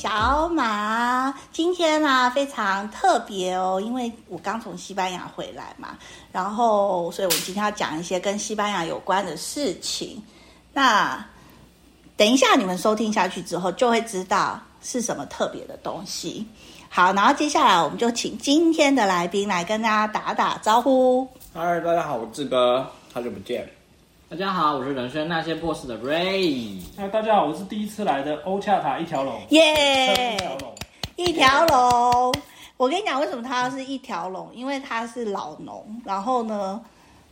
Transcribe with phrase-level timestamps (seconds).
[0.00, 1.30] 小马。
[1.52, 5.90] 今天呢、非常特别哦，因为我刚从西班牙回来嘛，
[6.32, 10.22] 然后所以我今天要讲一些跟西班牙有关的事情。
[10.72, 11.22] 那
[12.16, 16.46] 等一下你们收听下去之后，就会知道是什么特别的东西。
[16.88, 21.28] 好，然后接下来我们就请今天的来宾来跟大家打打招呼。
[21.52, 23.70] 嗨，大家好，我志哥，好久不见。
[24.30, 26.80] 大家好，我是人生那些 boss 的 Ray。
[26.96, 29.42] 那大家好，我是第一次来的欧恰塔一条龙。
[29.48, 30.36] 耶！
[31.16, 32.32] 一条龙。
[32.76, 34.48] 我跟你讲，为什么他是一条龙？
[34.54, 36.80] 因为他是老农，然后呢，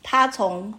[0.03, 0.75] 他从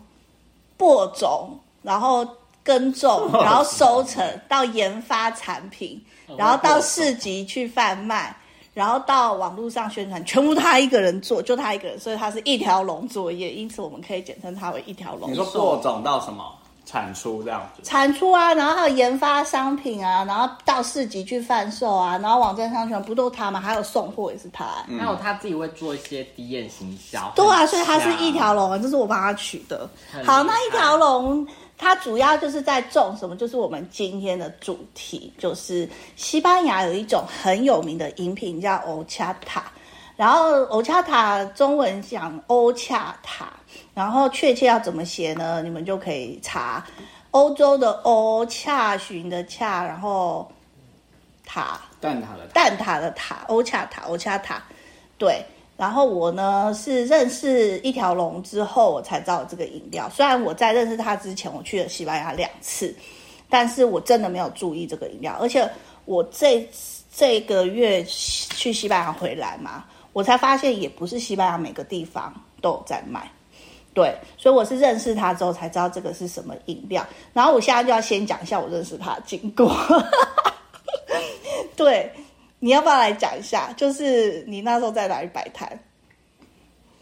[0.75, 2.27] 播种，然后
[2.63, 6.03] 耕种， 然后收成，到研发产品，
[6.38, 8.35] 然后到市集去贩卖。
[8.79, 15.30] 然后到网络上宣传，全部他一个人做，就他一个人，所以他是一条龙作业，因此我们可以简称他为一条龙。
[15.30, 16.45] 你说播种到什么
[16.85, 17.83] 产出这样子？
[17.83, 23.59] 产出啊，然后还有研发商品啊，然后到市集去贩售啊，然后网站上全，不都他吗？
[23.59, 27.33] 还有送货也是他，嗯、还有他自己会做一些低验行销。
[27.35, 29.89] 对啊，所以他是一条龙，这是我帮他取的。
[30.23, 31.45] 好，那一条龙。
[31.81, 33.38] 它主要就是在种什么？
[33.38, 39.72] 就是我们今天的主题，就是西班牙有一种很有名的饮品叫欧恰塔，
[40.17, 43.53] 然后欧恰塔中文讲欧恰塔，
[43.94, 45.63] 然后确切要怎么写呢？
[45.63, 46.85] 你们就可以查
[47.31, 50.52] 欧洲的欧，洽询的恰，然后
[51.45, 54.61] 塔蛋挞的蛋挞的塔，欧恰塔，欧恰塔，
[55.17, 55.41] 对。
[55.80, 60.09] 然后我呢是认识一条龙之后，我才知道这个饮料。
[60.13, 62.94] 虽然我在认识他之前，我去了西班牙两次，
[63.49, 65.38] 但是我真的没有注意这个饮料。
[65.39, 65.66] 而且
[66.03, 66.67] 我这
[67.16, 73.31] 这个月去西班牙回来嘛，我才发现也不是西班牙每个地方都有在卖。
[73.94, 77.07] 对，所以我是认识他之后才知道这个是什么饮料。
[77.31, 79.73] 然后我现在就要先讲一下我认识他的经过。
[81.78, 82.11] 对。
[82.59, 83.72] 你要不要来讲一下？
[83.78, 85.80] 就是你那时候在哪里摆摊？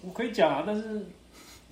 [0.02, 1.06] 我可以讲啊，但是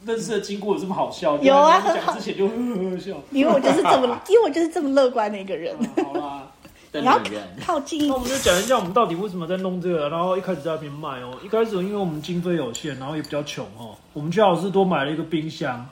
[0.04, 1.38] 认识的经过有这么好笑？
[1.38, 2.14] 有啊，很好。
[2.14, 5.76] 之前就呵呵笑，因为我就是这么， 因为我就是这么乐观的一个人。
[5.96, 6.52] 嗯、好啦，
[6.94, 7.20] 你要
[7.66, 8.08] 靠近。
[8.08, 10.10] 那我们就讲一下，我们到底为什么在弄这个？
[10.10, 15.88] 然后一开始在那边卖哦，一开始因为我们经费有限，然后也比较穷哦，我们去好是多买了一个冰箱，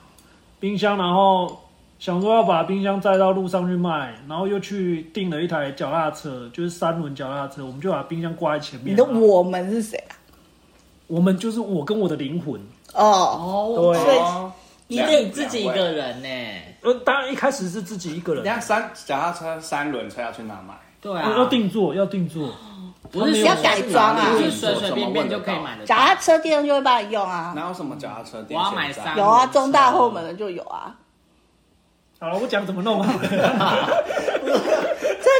[0.58, 1.60] 冰箱，然后。
[1.98, 8.92] 想说要把冰箱载到路上去卖，然后又去订了一台脚踏车，就是三轮脚踏车，我们就把冰箱挂在前面。
[8.92, 10.12] 你的我们是谁啊？
[11.06, 12.60] 我们就是我跟我的灵魂
[12.94, 14.10] 哦，对，
[14.86, 16.28] 你得自己一个人呢？
[16.82, 18.42] 呃，当然一开始是自己一个人。
[18.42, 20.74] 你看三脚踏车三轮车要去哪买？
[21.00, 22.50] 对啊，要定做，要定做，
[23.10, 25.84] 不是要改装啊，随随便便就可以买的。
[25.84, 27.52] 脚踏车店就会帮你用啊。
[27.54, 28.58] 哪有什么脚踏车店？
[28.58, 30.94] 我要买三，有啊，中大后门的就有啊。
[32.18, 33.08] 好了，我讲怎么弄啊？
[33.20, 33.30] 真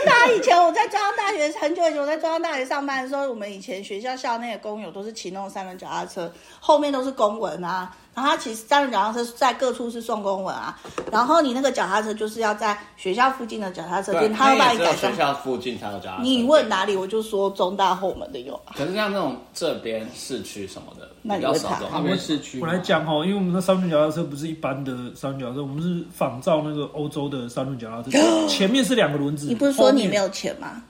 [0.05, 6.31] 的、啊，以前我在中央大学很久以前，我在中央大学上班的时候，我们以前学校校内的工友都是骑那种三轮脚踏车，
[6.61, 7.91] 后面都是公文啊。
[8.15, 10.79] 然后他其实三轮脚踏车在各处是送公文啊，
[11.11, 16.23] 然后你那个脚踏车就是要在学校附近的脚踏车店，他会把你改成学校附近才有脚踏车。
[16.23, 18.73] 你问哪里，我就说中大后门的有啊。
[18.77, 21.79] 可是像那种这边市区什么的，那你会少。
[21.91, 29.47] 他们市区，我来讲哦，因为我们的三轮脚踏车不是一般的三轮脚踏车，我们是仿照那个欧洲的三轮脚踏车， 前面是两个轮子。
[29.47, 30.83] 你不是说你没有钱吗？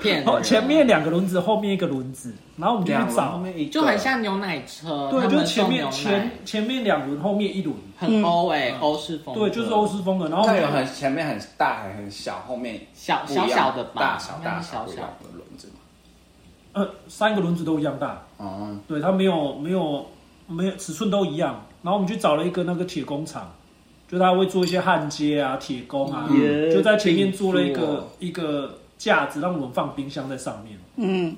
[0.00, 3.40] 骗前面两个轮子，后面一个轮子，然后我们就去找，
[3.70, 5.08] 就很像牛奶车。
[5.10, 9.34] 对，就前面前前面两轮，后面一轮，很欧诶，欧式风。
[9.34, 10.28] 对，就是欧式风的。
[10.28, 15.70] 然后有很前面很大，还很小，后面小小小的大小大小小的轮子。
[16.72, 18.22] 呃，三个轮子都一样大。
[18.38, 20.04] 哦，对，它没有没有
[20.48, 21.64] 没有尺寸都一样。
[21.82, 23.52] 然后我们去找了一个那个铁工厂，
[24.08, 26.28] 就他会做一些焊接啊、铁工啊，
[26.72, 28.78] 就在前面做了一个一个。
[29.02, 30.78] 架子让我们放冰箱在上面。
[30.96, 31.36] 嗯，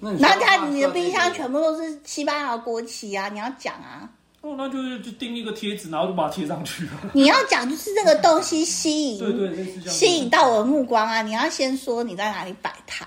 [0.00, 3.28] 嗯，那他你的冰箱全部都是西班牙国旗啊！
[3.28, 4.08] 你要讲啊。
[4.42, 6.92] 哦，那就是就钉一个贴纸，然后就把它贴上去了。
[7.14, 11.22] 你要讲就是这个东西吸引，对对，吸引到我的目光啊！
[11.22, 13.06] 你要先说你在哪里摆摊。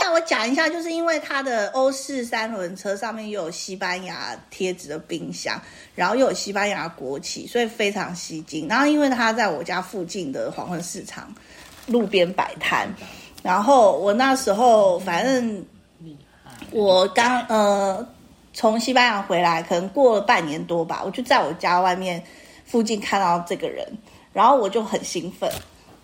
[0.00, 5.60] 那我讲一下，就是因为它的欧式三轮车上面又有西班牙贴纸的冰箱，
[5.96, 8.68] 然后又有西班牙国旗，所以非常吸睛。
[8.68, 11.34] 然后因为它在我家附近的黄昏市场
[11.88, 12.88] 路边摆摊。
[13.46, 15.64] 然后我那时候反正，
[16.72, 18.04] 我刚呃
[18.52, 22.20] 从西班牙回来，可能过了半年多吧，我就在我家外面
[22.64, 23.86] 附近看到这个人，
[24.32, 25.48] 然后我就很兴奋，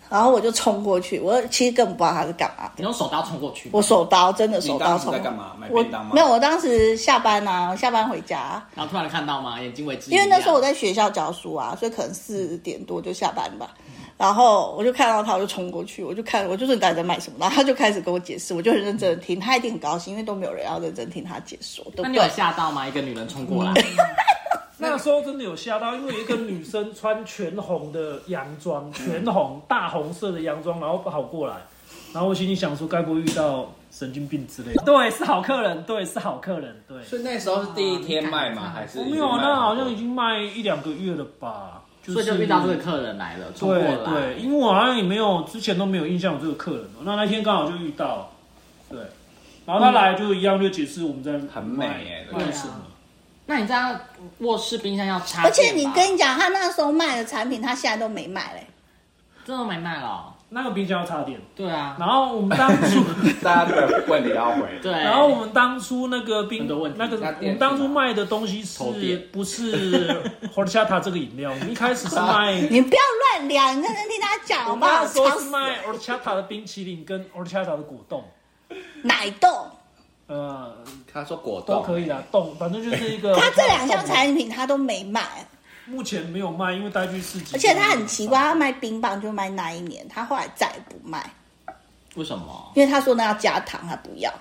[0.09, 2.71] 然后我就冲过去，我其实根本不知道他是干嘛。
[2.77, 3.69] 你用手刀冲过去？
[3.73, 4.97] 我手刀真的手刀冲。
[4.97, 5.56] 你当时在干嘛？
[5.59, 6.12] 买便当吗？
[6.15, 8.65] 没有，我当时下班啊，下班回家。
[8.77, 9.61] 然后突然看到吗？
[9.61, 10.12] 眼睛为之。
[10.12, 13.75] 因为那时候我在学校教书啊，所以可能四点多就下班吧。
[14.23, 17.39] 然后我就看到他，我就冲过去，我就看，我就说你到底在卖什么？
[17.41, 21.85] 然后他就开始跟我解释，我就很认真的听，他一定很高兴，因为都没有人要认真听他解说。
[21.87, 22.05] 对不对？
[22.05, 22.87] 那你有吓到吗？
[22.87, 23.73] 一个女人冲过来，
[24.79, 31.57] 那个时候真的有吓到，因为一个女生穿全红的洋装，全红大红色的洋装，然后跑过来，
[32.13, 34.83] 然后我心里想说，该不会遇到神经病之类的？
[34.87, 37.03] 对，是好客人，对，是好客人，对。
[37.03, 38.71] 所以那时候是第一天卖吗？
[38.73, 39.27] 还是没有？
[39.39, 41.81] 那好像已经卖一两个月了吧。
[42.05, 43.97] 所以就遇到这个客人来了，冲过来。
[43.97, 48.33] 对对，因为我好像也没有之前都没有印象有这个客人，那那天刚好就遇到，
[48.89, 48.99] 对，
[49.65, 52.75] 然后他来就一样就解释我们在很美耶，卖什么。
[53.47, 53.95] 那你知道
[54.39, 55.43] 卧室冰箱要插？
[55.43, 58.67] 而且你跟你讲，他那时候卖的产品，他现在都没卖嘞，
[59.45, 60.31] 真的没卖了。
[60.53, 61.97] 那个冰箱要插电，对啊。
[61.99, 63.03] 然后我们当初
[63.43, 64.93] 大家的问题要回， 对。
[64.93, 68.83] 然后我们当初那个冰的问题，那个我们当初卖的东西是
[69.33, 70.23] 不是
[70.55, 71.51] Horchata 这个饮料？
[71.51, 73.01] 我们一开始是卖， 你不要
[73.39, 74.91] 乱聊，你认真听他讲好不好？
[74.93, 78.23] 我们那时候是卖 Horchata 的冰淇淋跟 Horchata 的果冻，
[79.03, 79.51] 奶冻。
[80.29, 80.75] 呃，
[81.13, 83.35] 他说果冻都可以啦，冻，反正就是一个。
[83.35, 85.21] 他这两项产品他都没卖。
[85.87, 87.55] 目前没有卖，因为带去市集。
[87.55, 91.29] 而且他很奇怪，他卖冰棒就卖那一年，他后来再也不卖。
[92.14, 92.73] 为什么？
[92.75, 94.32] 因为他说那要加糖，他不要。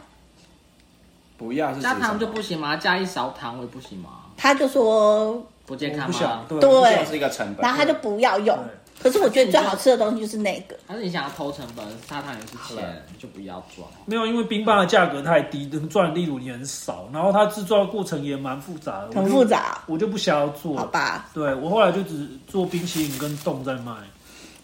[1.37, 2.75] 不要是加糖就不行吗？
[2.75, 4.09] 加一勺糖会不行吗？
[4.37, 6.45] 他就说不健康吗？
[6.47, 7.63] 对，对，是一个成本。
[7.63, 8.57] 然后他就不要用。
[9.01, 10.77] 可是我觉得最好吃的东西就是那个。
[10.87, 13.87] 但是你想要偷成本，砂糖也是钱，就不要装。
[14.05, 17.09] 没有，因为冰棒的价格太低，能赚的利润也很少。
[17.11, 20.77] 然后它制造的过程也蛮复杂的，很复杂，我就不想要做。
[20.77, 21.29] 好吧。
[21.33, 23.91] 对，我后来就只做冰淇淋跟冻在卖。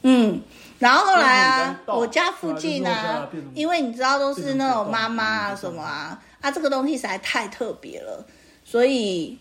[0.03, 0.39] 嗯，
[0.77, 8.23] 然后后来啊，我家附近啊，因为你知道都是那种妈妈啊什么啊，啊这个东西实在太特别了，
[8.63, 9.35] 所以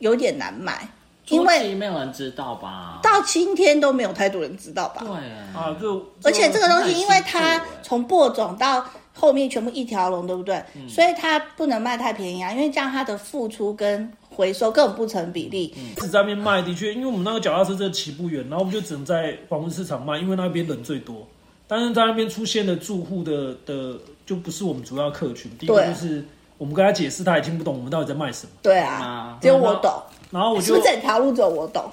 [0.00, 0.88] 有点难卖。
[1.28, 5.02] 因为没有人知道吧，到今天都没有太多人知道吧？
[5.04, 5.10] 对
[5.58, 10.62] 啊，就而且这个东西，因为它从播种到后面全部一条龙，对不对？
[10.74, 15.74] 嗯、所以它不能卖太便宜啊，因为这样它的付出跟回收根本不成比例。
[15.98, 21.26] 是在那边卖的确，因为我们那个脚踏车这骑不远，然后我们就只能在黄昏市场卖，因为那边人最多。
[21.66, 25.50] 但是在那边出现的住户的的就不是我们主要客群。
[25.58, 26.22] 第一个就是
[26.58, 28.52] 我们跟他解释，他也听不懂我们到底在卖什么。
[28.62, 29.92] 对啊，只有我懂。
[30.30, 31.84] 然后我就，是不是整条路走我懂？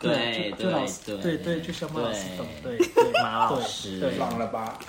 [0.00, 0.72] 对对
[1.06, 2.78] 对对对，就像马老师懂，对
[3.22, 4.76] 马老师，对，爽了吧？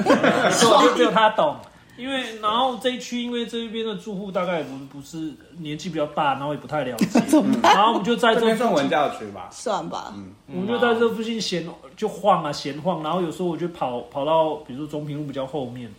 [0.59, 1.55] 就只有他懂，
[1.97, 7.19] 因为然后这一区，因为这一边的住户大概也不不是年纪比较大，然后也不太了解，
[7.61, 15.93] 然后我们就在这边算文教区吧，算吧，嗯，我们就在这附近闲就晃啊闲晃，然后有时候我就跑跑到比如说中平路比较后面，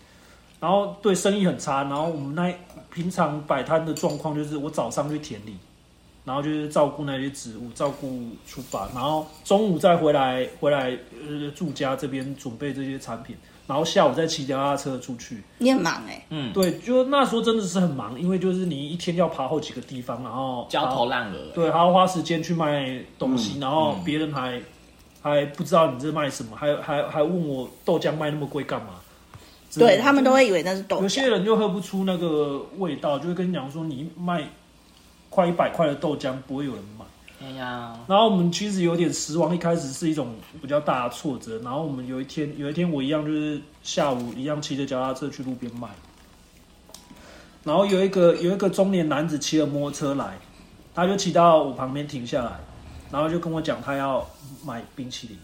[0.60, 2.54] 然后对生意很差，然后我们那
[2.92, 5.56] 平常摆摊的状况就是我早上去田里。
[6.24, 10.90] 然后就是照顾那些植物，照顾出发，然后中午再回来，回来
[11.24, 15.40] 呃住家这边准备这些产品，然后下午再骑脚踏车出去。
[15.58, 24.64] 你很忙哎、欸，嗯，对，就那时候真的是很忙，因为就是你一天要爬好几个地方，然后焦头烂额，对，还要花时间去卖东西，嗯、然后别人还、嗯、
[25.22, 28.94] 还不知道你这卖什么，还还还问我豆浆卖那么贵干嘛？
[29.74, 34.46] 对他们都会以为那是豆浆，有些人就喝不出那个味道，就会跟你讲说你卖。
[35.28, 37.04] 快一百块的豆浆不会有人买，
[37.42, 41.58] 哎呀，然后我们其实有点失望，一开始是一种比较大的挫折。
[41.58, 45.88] 然后我们有一天，有一天我一样就是下午一样骑着脚踏车去路边卖，
[47.64, 50.38] 然后有一个有一个中年男子骑着摩托车来，
[50.94, 52.52] 他就骑到我旁边停下来，
[53.10, 54.26] 然后就跟我讲他要
[54.64, 55.36] 买冰淇淋，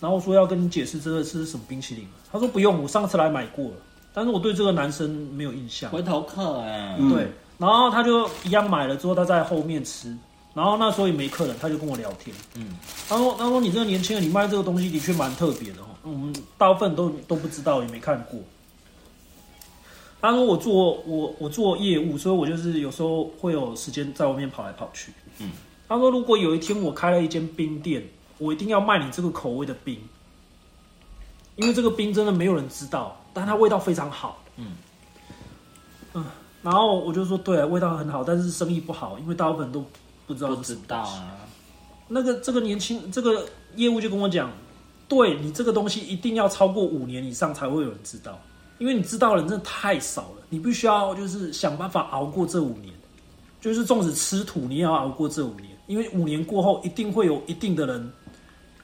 [0.00, 3.76] 然后我说要跟你解释这个是什么冰淇淋，他说不用，我上次来买过了，
[4.12, 7.24] 但是我对这个男生没有印象，回头客哎，对。
[7.24, 10.16] 嗯然后他就一样买了之后，他在后面吃。
[10.54, 12.32] 然后那时候也没客人，他就跟我聊天。
[12.54, 15.86] 嗯，他说：“他说你这个年轻人，你卖这个东西的确蛮特别的哦。
[16.04, 18.38] 我们大部分都都不知道，也没看过。”
[20.22, 25.50] 他说：“我做我我做业务，所以我就是有时候会有时间在外面跑来跑去。”嗯，
[25.88, 28.00] 他说：“如果有一天我开了一间冰店，
[28.38, 29.98] 我一定要卖你这个口味的冰，
[31.58, 34.72] 因为这个冰真的没有人知道，但它味道非常好。”嗯
[36.14, 36.24] 嗯。
[36.62, 39.84] 然后我就说，对啊，味道很好，但是生意不好，因为大部分都
[40.26, 40.56] 不知道。
[40.56, 41.36] 不知道啊。
[42.08, 43.46] 那个这个年轻这个
[43.76, 44.50] 业务就跟我讲，
[45.06, 48.38] 对你这个东西一定要超过五年以上才会有人知道，
[48.78, 52.92] 因为你知道的人真的太少了，你必须要就是想办法熬过这五年，
[53.60, 58.12] 就是纵使吃土你也要熬过这五年，因为五年过后一定会有一定的人，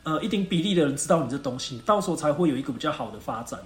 [0.04, 3.58] 呃，一定比例的人知道你这东西，到时候才会有一个比较好的发展。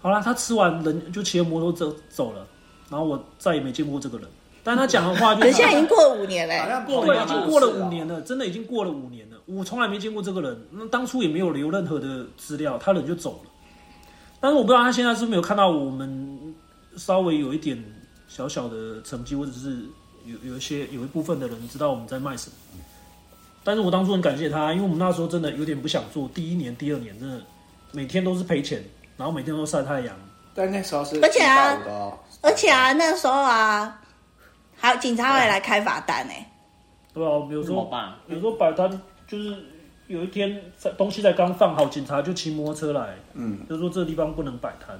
[0.00, 2.46] 好啦，他吃完人就骑着摩托车走了。
[2.88, 4.26] 然后我再也没见过这个人，
[4.64, 9.36] 但他讲的话就，等现在已经过了五年了，好像过了，已经过了五年了，真的已经过了五年了。
[9.46, 13.50] 我从来没见过这个人，那当初也没有留任何的资料，他人就走了。
[14.40, 16.54] 但是我不知道他现在是不是没有看到我们
[16.96, 17.80] 稍微有一点
[18.26, 19.84] 小小的成绩，或者是
[20.24, 22.56] 有有一些有一部分的人知道我们在卖什么。
[23.62, 27.40] 但是我当初很感谢他，因为我们那时候真的有点不想做，第一年、第二年真的
[27.92, 28.82] 每天都是赔钱，
[29.16, 30.16] 然后每天都晒太阳。
[30.54, 31.78] 但那时候是而且啊
[32.42, 34.00] 而且啊，那时候啊，
[34.76, 36.32] 还有警察会来开罚单呢。
[37.12, 38.12] 对啊，有时候怎么办？
[38.26, 38.90] 有时候摆摊
[39.28, 39.56] 就是
[40.06, 44.98] 有一天在东西才刚放好，警察就骑摩托车来，嗯，就说这个地方不能摆摊。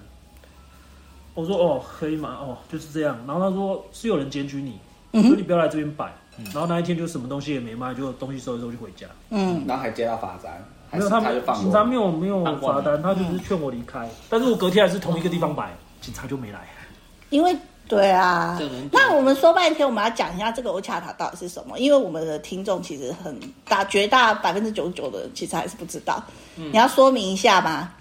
[1.34, 2.36] 我说哦，可以吗？
[2.40, 3.18] 哦，就是这样。
[3.26, 4.78] 然后他说是有人检举你，
[5.12, 6.12] 嗯哼所以你不要来这边摆。
[6.52, 9.06] 然后那一天就什么东西也没卖，就东西收一收就回家。
[9.30, 10.52] 嗯，然后还接到罚单，
[10.90, 14.08] 还没有，是他们警察没有没有罚单，他就是劝我离开。
[14.28, 15.70] 但是我隔天还是同一个地方摆，
[16.00, 16.60] 警察就没来。
[17.30, 17.56] 因为
[17.86, 18.58] 对啊，
[18.90, 21.78] 那我们说半天，我们要讲一下这个欧恰塔到底是什么？
[21.78, 26.22] 因为我们的听众其实很大，绝大百分之九十九的人其实还是不知道。
[26.56, 27.92] 你要说明一下吗？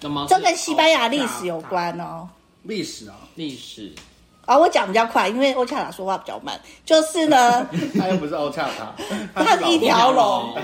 [0.00, 2.28] 那么这跟西班牙历史有关哦。
[2.64, 3.92] 历史啊，历史，
[4.46, 6.58] 啊，我讲比较快，因为欧恰塔说话比较慢。
[6.84, 8.94] 就是呢， 他又不是欧恰塔，
[9.44, 10.54] 他是一条龙。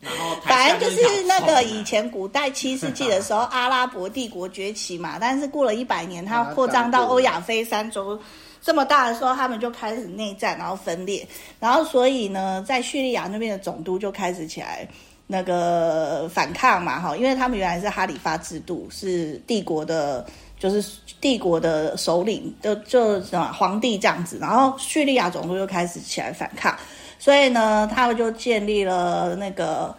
[0.00, 8.18] 然后反正就是那个以以前古代七世纪的时候，阿拉伯帝国崛起嘛，但是过了一百年，它扩张到欧亚非三洲
[8.62, 11.26] 这么大的时候，他们就开始内战，然后分裂，
[11.58, 14.88] 然后所以呢，在叙利亚那边的总督就开始起来
[15.26, 20.24] 那个反抗嘛，哈，因为他们原来是哈里发制度，是帝国的，
[20.60, 26.76] 就是帝国的首领，就就什么皇帝这样子，然后叙利亚总督就开始起来反抗。
[27.18, 29.94] 所以呢，他们就建立了那个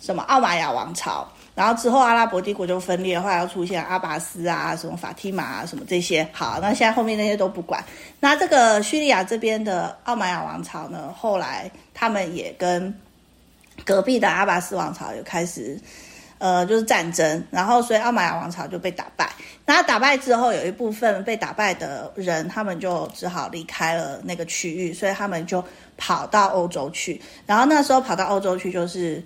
[0.00, 6.26] 什么奥马亚王朝，然后之后阿拉伯帝国就分裂，后来又出现阿拔斯啊、什么法蒂玛啊、什么这些。
[6.32, 7.84] 好，那现在后面那些都不管。
[8.20, 12.94] 那这个叙利亚这边的奥马亚王朝呢，后来他们也跟
[13.84, 15.76] 隔壁的阿拔斯王朝有开始。
[16.42, 19.30] 呃，就是战争，然后所以奥马亚王朝就被打败。
[19.64, 25.64] 那打败之后，有一部分被打败的人，他们就只好离开了那个区域，所以他们就
[25.96, 27.20] 跑到欧洲去。
[27.46, 29.22] 然后那时候跑到欧洲去，就是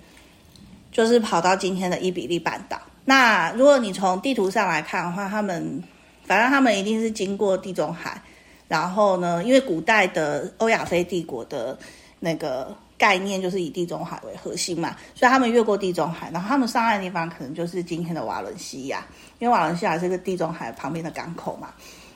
[0.91, 2.79] 就是跑到今天的伊比利半岛。
[3.03, 5.83] 那如果你从地图上来看的话，他们
[6.27, 8.21] 反正他们一定是经过地中海。
[8.67, 11.75] 然后呢，因为古代的欧亚非帝国的
[12.19, 12.77] 那个。
[12.97, 19.05] 概念就是以地中海为核心嘛，所以他们越过地中海，然后他们上岸的地方可能就是今天的瓦伦西亚，
[19.39, 21.69] 因为瓦伦西亚是个地中海旁边的港口嘛。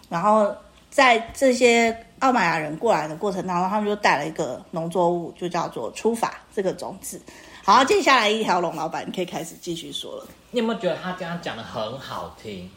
[0.10, 0.54] 然后
[0.90, 7.22] 在这些奥马亚人过来的过程当中，他们就带了一个农作物，就叫做出法这个种子。
[7.64, 10.26] 好，接下来一条龙老板，你可以开始继续说了。
[10.50, 12.70] 你有没有觉得他这样讲的很好听？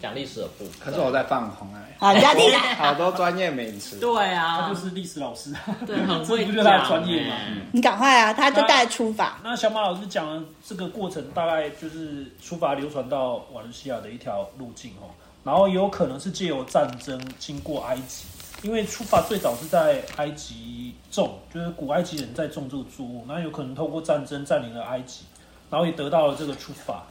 [0.00, 2.60] 讲历史的部分，可是我在放空哎，好，你要听啊。
[2.78, 3.98] 好多专业名词。
[4.00, 5.54] 对啊他啊，就是历史老师，
[5.86, 7.34] 对，很会 这不就是他的讲专业吗？
[7.36, 9.38] 欸你赶快啊，他就带出法。
[9.44, 15.10] 那小马老师讲的这个过程，大概就是出发流传到瓦伦西亚的一条路径哦，
[15.44, 18.24] 然后也有可能是借由战争经过埃及，
[18.62, 25.24] 因为出发最早是在埃及种，就是古埃及人在种这个作物，那有可能透过战争占领了埃及，
[25.70, 27.04] 然后也得到了这个出发。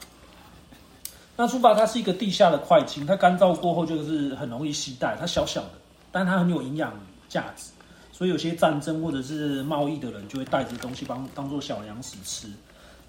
[1.40, 5.72] 那出发它是一个地下的块茎，它干燥过后就是很容易携带，它小小的，
[6.12, 6.92] 但它很有营养
[7.30, 7.72] 价值。
[8.12, 12.52] 所以有些战争或者是贸易的人就会带着东西当当做小粮食吃。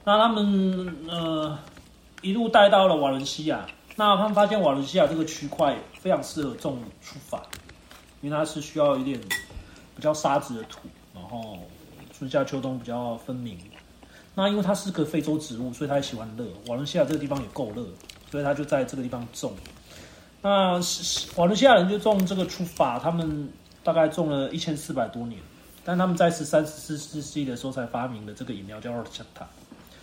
[0.05, 1.59] 那他们呃
[2.23, 7.43] 一路带到了瓦伦西亚，那他们发现瓦伦西亚这个区块非常适合种出发，
[8.21, 9.21] 因为它是需要一点
[9.97, 10.79] 比较沙子的土，
[11.13, 11.59] 然后
[12.17, 13.59] 春夏秋冬比较分明。
[14.33, 16.45] 那因为它是个非洲植物，所以它也喜欢热。
[16.69, 17.85] 瓦伦西亚这个地方也够热，
[18.31, 19.53] 所以他就在这个地方种。
[20.43, 20.81] 那
[21.37, 23.49] 瓦伦西亚人就种这个出发，他们。
[23.83, 25.41] 大概种了一千四百多年，
[25.83, 29.47] 但他们在十三、十四世纪的时候才发明了这个饮料叫 horchata，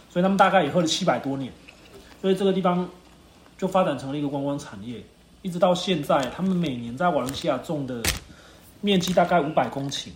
[0.09, 1.53] 所以他们大概也喝了七百多年，
[2.19, 2.89] 所以这个地方
[3.55, 5.03] 就发展成了一个观光产业，
[5.43, 8.01] 一直到现在，他们每年在瓦伦西亚种的
[8.81, 10.09] 面积大概五百公顷，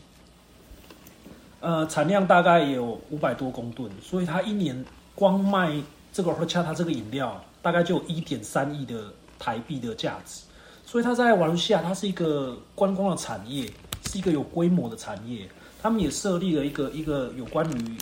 [1.59, 5.71] 呃，产量大概也有五百多公吨，所以他一年光卖
[6.11, 9.03] 这个 horchata 这个饮料，大概就有一点三亿的
[9.37, 10.41] 台币的价值。
[10.85, 13.71] 所以他在瓦伦西亚，它是一个观光的产业，
[14.09, 15.47] 是一个有规模的产业。
[15.81, 17.97] 他们也设立了一个一个有关于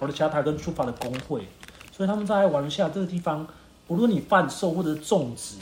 [0.00, 1.46] 瓦伦西亚跟出发的工会。
[1.92, 3.46] 所以他们在瓦伦西亚这个地方，
[3.86, 5.54] 不论你贩售或者是种植，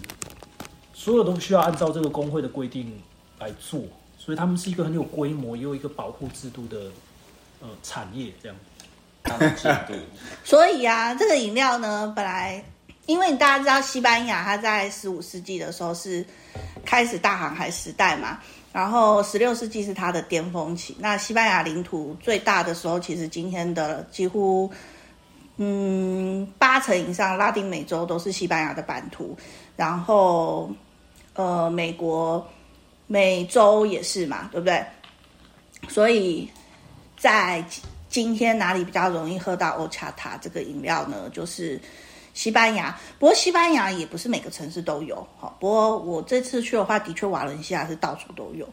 [0.92, 2.92] 所有都需要按照这个工会的规定
[3.38, 3.82] 来做。
[4.18, 6.78] 所以他们是一个很有规模，也有一个保护制度的
[7.60, 8.56] 呃产业这样。
[10.42, 12.64] 所以啊，这个饮料呢，本来
[13.06, 16.24] 因为大家知道西班牙，它在十五世纪的时候是
[16.86, 18.38] 开始大航海时代嘛，
[18.72, 20.96] 然后十六世纪是它的巅峰期。
[20.98, 24.70] 那西班牙领土最大的时候，其实今天的几乎
[25.58, 29.36] 嗯八成以上拉丁美洲都是西班牙的版图，
[29.76, 30.70] 然后
[31.34, 32.46] 呃美国、
[33.06, 34.82] 美洲也是嘛，对不对？
[35.88, 36.48] 所以
[37.18, 37.62] 在
[38.08, 41.28] 今天哪里比较容易喝到欧恰塔这个饮料呢？
[41.28, 41.78] 就是。
[42.34, 48.68] 西班牙，不过西班牙也不是每个城市都有，好，不过我这次去的话，的确瓦伦西亚是到处都有，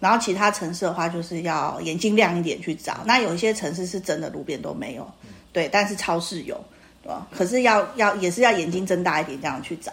[0.00, 2.98] 然后其他城市的话，就是要眼睛亮一点去找。
[3.06, 5.10] 那有一些城市是真的路边都没有，
[5.52, 6.62] 对，但是超市有，
[7.02, 7.12] 对？
[7.30, 9.92] 可是要要也是要眼睛睁大一点这样去找。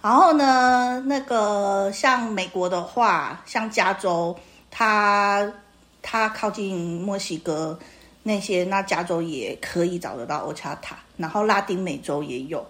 [0.00, 4.34] 然后呢，那个像美国的话，像加州，
[4.70, 5.52] 它
[6.00, 7.78] 它靠近墨西哥。
[8.22, 12.66] 那些那加州也可以找得到欧恰塔，然后拉丁美洲也有，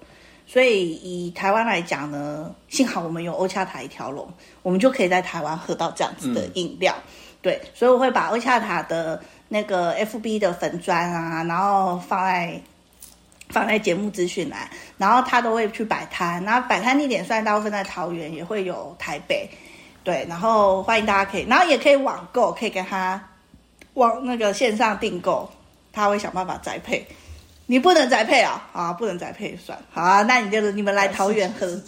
[0.46, 4.28] 所以以台湾来讲呢，幸好我们有欧恰塔一条龙，
[4.62, 6.94] 我们就可以在台湾喝到这样子的饮料。
[6.98, 7.02] 嗯、
[7.40, 12.60] 对，所以我会把欧恰塔的那个 FB 的粉砖啊，然后放在
[13.48, 19.48] 放在节目资讯栏，然后他都会去摆摊，然后摆摊地点虽然大部分在桃园，也会有台北，
[20.02, 23.22] 对，然后欢迎大家可以，然后也可以网购，可以跟他。
[23.94, 25.50] 网那个线上订购，
[25.92, 27.04] 他会想办法宅配。
[27.70, 30.22] 你不能再配啊，啊，不能再配算好啊。
[30.22, 31.80] 那你就你们来桃园喝，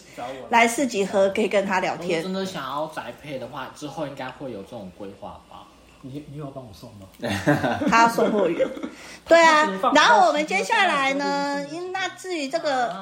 [0.48, 2.22] 来市集喝，可以跟他聊天。
[2.22, 5.66] 真的想要宅配的话，之后应该会有这种规划吧？
[6.02, 7.08] 你你有帮我送吗？
[7.90, 8.64] 他要送货员。
[9.26, 12.94] 对啊，然后我们接下来呢，因那至于这个，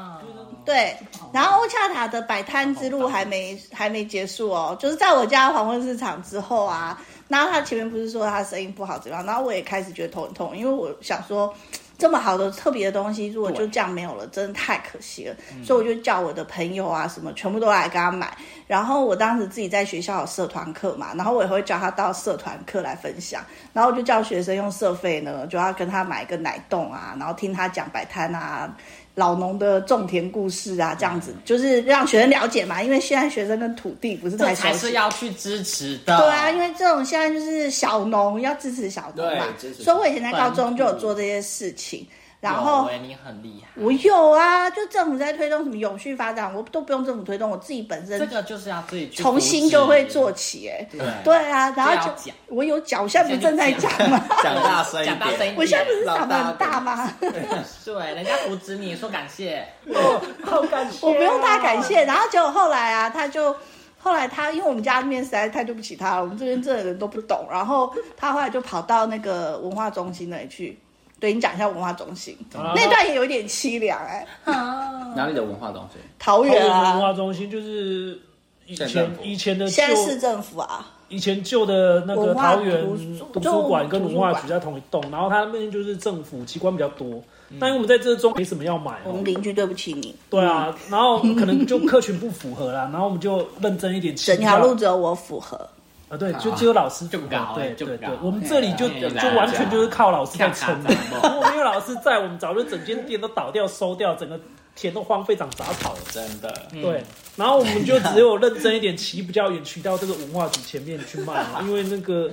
[0.65, 0.97] 对，
[1.35, 6.99] 然后欧恰塔的摆摊之路还没还没结束哦，就是在我家黄昏市场之后啊。
[7.29, 9.25] 然后他前面不是说他生意不好怎么样？
[9.25, 11.55] 然后我也开始觉得头很痛，因为我想说，
[12.01, 15.37] 这么好的特别的东西，如果就这样没有了，真的太可惜了。
[15.55, 18.35] 嗯、所以我就叫我的朋友啊什么，全部都来跟他买。
[18.67, 23.45] 然后我当时自己在学校有社团课嘛，然后我也会叫他到社团课来分享。
[23.75, 28.75] 然后我就叫学生用社费呢，就要跟他买一个奶冻啊，然后听他讲摆摊啊。
[29.21, 36.17] 老农的种田故事啊，这样子就是让学生了解嘛，因为现在学生跟土地不是太熟悉，是要去支持的。
[36.17, 39.45] 对啊，因为这种现在就是小农要支持小农嘛，
[39.79, 42.07] 所以我以前在高中就有做这些事情。
[42.41, 43.69] 然后，你很厉害。
[43.75, 54.19] 我有啊，就政府在推动什么永续发展，我都不用政府推动，我自己本身这个就是要自己重新就会做起，哎，对对啊，然后就我有脚，现在不是正在讲吗？
[54.43, 57.13] 讲大声一点，我现在不是长得很大吗？
[57.21, 59.67] 对，人家扶持你说感谢，
[60.43, 62.07] 好感谢，我不用他感谢。
[62.07, 63.55] 然后结果后来啊，他就
[63.99, 70.79] 后来他因为我们家那边实在太对不起他了，我们这边这的人都不懂，然后他后来就跑到那个文化中心那里去。
[71.21, 74.27] 对，你讲一下文化中心，啊、那段也有点凄凉哎。
[74.45, 76.01] 啊、 哪里的文化中心？
[76.19, 76.95] 桃园啊。
[76.95, 78.19] 文化中心就是
[78.67, 80.93] 以前以前的现在市政府啊。
[81.11, 82.87] 以前旧的那个桃园
[83.33, 87.21] 图书馆跟文化局在同一栋，然后它那边就是政府机关比较多。
[87.49, 90.15] 嗯、但因为我们在这中没什么要买，我们邻居对不起你。
[90.31, 94.15] 对啊，然后可能就客群不符合啦，然后我们就认真一点。
[94.15, 95.69] 整条路只有我符合。
[96.11, 100.93] 啊，对，就只有老师就搞，对对对，我们这里就就完全就是靠老师在撑的。
[101.23, 104.39] 如果没有老师在，我们早就整间店都倒掉、收掉，整个
[104.75, 106.01] 田都荒废长杂草了。
[106.11, 107.05] 真的，对。
[107.37, 111.47] 然后我们就只有认真一点，骑比较远，骑到这个文化局前面去卖。
[111.63, 112.29] 因为那个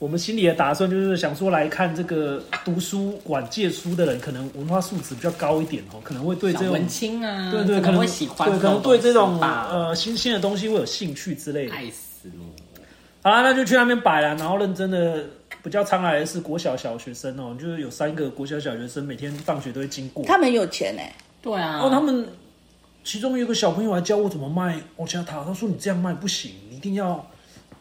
[0.00, 11.74] 我们心里的打算就是想说，来看这个图书馆借书的人，可能文化素质比较高一点哦，可能会对这种文青啊，对对，可能会喜欢，对，可能对这种呃新鲜的东西会有兴趣之类的。
[13.22, 15.24] 好啦，那就去那边摆了，然后认真的
[15.62, 20.24] 比较常来的是国小小学生哦，就是有三个国小小学生每天放学都会经过。
[20.24, 21.78] 他们有钱哎，对啊。
[21.80, 22.26] 哦，他们
[23.04, 27.24] 其中有个小朋友还教我怎么卖欧加塔，他说你这样卖不行，你一定要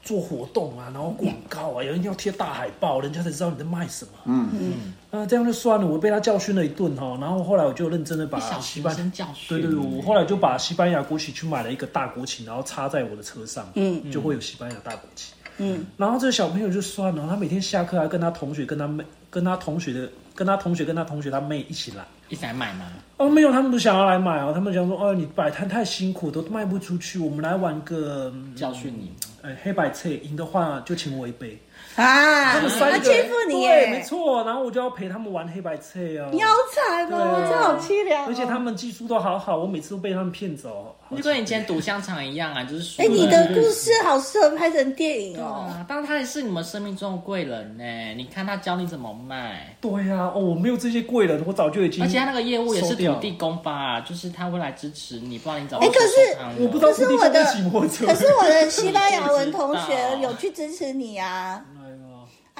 [0.01, 4.11] 做活动啊，然后广告啊，有人要贴大海报，人家才知道你在卖什么。
[4.25, 4.93] 嗯嗯。
[5.11, 9.27] 啊，这样就算了，我被他教训了一顿哈，然后后来我就认真的把西班牙。
[9.47, 15.33] 对对对，我后来就把西班牙国旗去买了一个大国旗，然后插在我的车上，嗯，就会有西班牙大国旗。
[15.57, 22.85] 嗯，然后这个小朋友就算了，他每天下课还跟他同学、跟他妹、跟他同学的、跟他同学、跟他同学他妹一起来，一起来买吗？
[23.17, 29.11] 哦，没有，他们不想要来买哦，他们想说，哦，你摆摊太辛苦，都卖不出去，我们来玩个教训你。
[29.43, 31.60] 哎，黑白配赢的话就请我一杯。
[31.95, 32.53] 啊！
[32.53, 34.43] 他们三个欺负你，对，没错。
[34.43, 38.25] 然后我就要陪他们玩黑白菜哦，你好惨哦，这好凄凉。
[38.27, 40.95] 而且他们技术都好好，我每次都被他们骗走。
[41.15, 43.11] 就跟以前赌香肠一样啊，就是输哎、了。
[43.11, 45.67] 你的故事好适合拍成电影哦。
[45.69, 47.83] 啊，但是他也是你们生命中的贵人呢。
[48.15, 52.01] 你看他教你怎么卖，对呀、啊，哦，我没有这些贵人，我早就已经。
[52.01, 61.61] 而且他那个业务也是土地公吧啊，就是他会来支持你，不然你找哎可是我不知道可是我的可是我的西班牙文同学 有去支持你啊。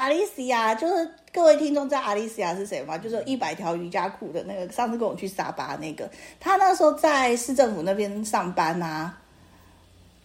[0.02, 2.98] 阿丽西亚，就是各位听众知道阿丽西亚是谁吗？
[2.98, 6.10] 就是一百条瑜伽裤的那个，上次跟我去沙巴那个，
[6.40, 9.16] 他那时候在市政府那边上班啊，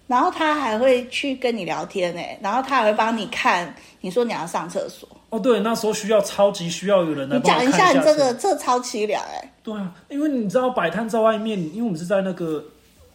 [0.06, 12.64] 然后他还会去跟你聊天呢、然后他还会帮你看，你说你要上厕所，哦，对，那时候需要超级需要有人来你讲一帮我看下下你这个车这超凄凉哎，对啊，因为你知道摆摊在外面，因为我们是在那个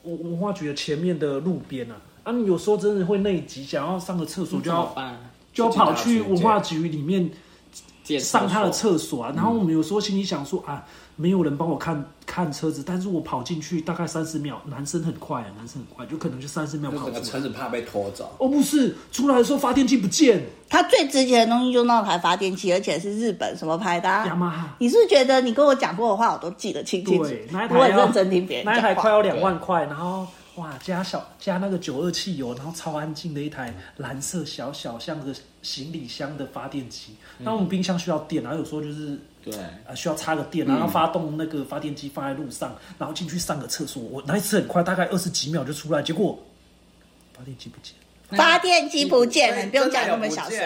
[0.03, 5.17] 文文化局的前面的路边啊，啊，你有时候真的会内急，想要上个厕所就要怎么办？
[5.53, 7.29] 就要跑去文化局里面
[8.19, 9.31] 上他的厕所啊。
[9.35, 10.83] 然后我们有时候心里想说啊，
[11.15, 17.19] 没有人帮我看看车子，但是我跑进去大概三十秒，男生很快啊，男生很快，就可能就三十秒跑出来。
[17.19, 18.33] 个车子怕被拖走。
[18.39, 24.25] 哦，不是，出来的时候发电机不见，他最值钱的东西就那台发电机，而且是日本什么牌的、啊？
[24.25, 24.75] 雅马哈。
[24.79, 27.31] 你是不是觉得你跟我讲过的话，我都记得清清楚楚？
[27.69, 28.65] 我认真听别人。
[28.65, 37.15] 那台快要两万块，然后哇加小加那个九二汽油，然后超安静的一台蓝色小小像个行李箱的发电机。
[37.37, 39.53] 那、我们冰箱需要电，然后有时候就是对，
[39.85, 44.03] 呃需要插个电，然后发动那个发电机放在路上，然后进去上个厕所。
[44.03, 46.37] 我那一次很快，大概二十几秒就出来，结果
[47.33, 47.95] 发电机不见，
[48.37, 50.59] 发电机不见了，你不用讲那么小声。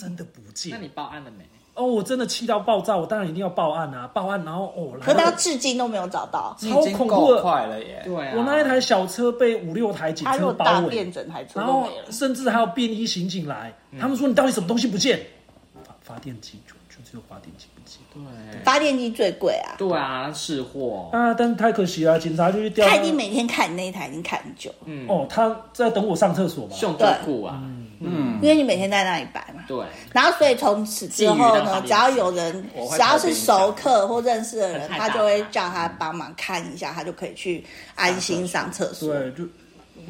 [0.00, 0.78] 真的不见那。
[0.78, 1.44] 你报案了没？
[1.76, 4.10] 哦，我真的气到爆炸，我当然一定要报案啊！
[4.12, 6.56] 报案，然后哦，可到来到至今都没有找到。
[6.60, 8.02] 你已经够快了耶！
[8.04, 11.88] 对啊，我那一台小车被五六台警车包围便，整台车然后。
[12.10, 15.20] 甚至还有便衣刑警来，他们说你到底什么东西不见？
[15.84, 16.58] 发发电机
[17.08, 18.00] 只有发电机不见。
[18.12, 19.78] 对发电机最贵啊！
[19.78, 21.08] 对啊，是货。
[21.12, 22.88] 啊，但是太可惜了，警察就去调。
[22.88, 26.74] 他已经每天看你那一台，已经看很久，嗯，哦，他在等我上厕所嘛。
[26.74, 27.62] 胸就酷啊，
[28.00, 29.62] 嗯，因为你每天在那里摆嘛。
[29.68, 29.78] 对，
[30.12, 37.64] 然后，所以从此之后呢，只要有人只要是熟客或认识的人，他就会叫他帮忙看一下，他就可以去
[37.94, 39.14] 安心上厕所。
[39.14, 39.44] 对，就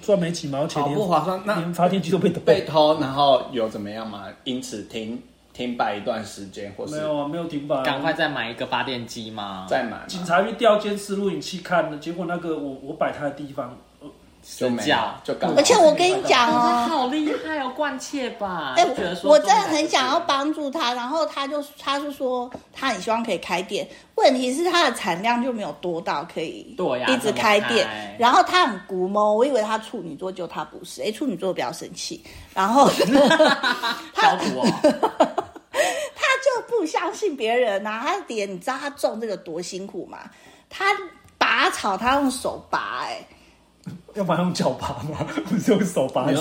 [0.02, 1.40] 赚没几毛钱，不划算。
[1.44, 2.40] 那连发电机都被偷。
[2.40, 4.24] 被偷，然后有怎么样吗？
[4.44, 5.22] 因此停
[5.56, 7.82] 停摆一段时间，或是没有啊，没有停摆啊。
[7.82, 9.64] 赶快再买一个发电机吗？
[9.66, 10.00] 再买吗？
[10.06, 14.08] 警察去调监视录影器看了，结果那个我我摆摊的地方，呃
[14.58, 15.52] 就没了，就刚。
[15.56, 18.74] 而且我跟你讲哦，好厉害哦，惯窃吧？
[18.76, 27.88] 哎、就觉得说我真的很想要帮助他，然后他就他就说他很希望可以开店，问题是他的产量就没有多到可以对呀一直开店，
[28.18, 32.22] 然后他很龟毛，我以为他处女座，就他不是，哎，处女座不要生气，
[32.54, 32.88] 然后
[34.14, 34.36] 他
[36.86, 40.18] 相信别人呐、啊，他点你知道他种这个多辛苦吗？
[40.70, 40.86] 他
[41.36, 43.26] 拔草他用手拔、哎。
[44.14, 45.24] 要不然用脚拔吗？
[45.48, 46.24] 不是用手拔。
[46.24, 46.32] 他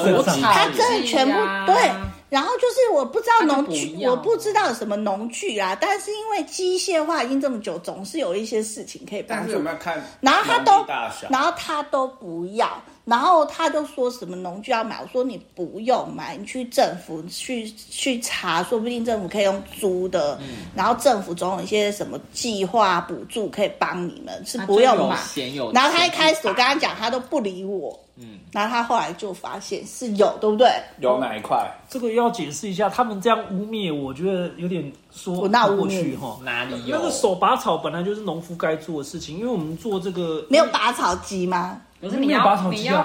[0.71, 1.33] 真的全部
[1.67, 1.91] 对，
[2.29, 9.69] 然后就是我不知道农具，我不知道有什么农具啊，但是因为机械化已经这么久，总是有一些事情可以帮助但是有没。
[9.69, 10.01] 有看？
[10.21, 10.85] 然后他都，
[11.29, 20.39] 然后他都不要，然后他就说什么农具要买，我说你不用买，你去政府去去查，说不定政府可以用租的，
[20.75, 25.71] 然后政府总有一些什么计划补助可以帮你们，是不用买有有。
[25.71, 30.67] 然后他一开始我跟他讲，他都不理我，嗯，然后他后来就发现是有，对不对？
[30.99, 31.71] 有哪一块？
[31.87, 36.39] 这个要解释一下，他们这样污蔑，我觉得有点说不污蔑你过去哈。
[36.43, 36.97] 哪里有？
[36.97, 41.79] 那个手拔草本来就是农夫该做的事情，因为我们做这个没有拔草机吗？
[42.09, 42.97] 没有可是你要拔草剂没有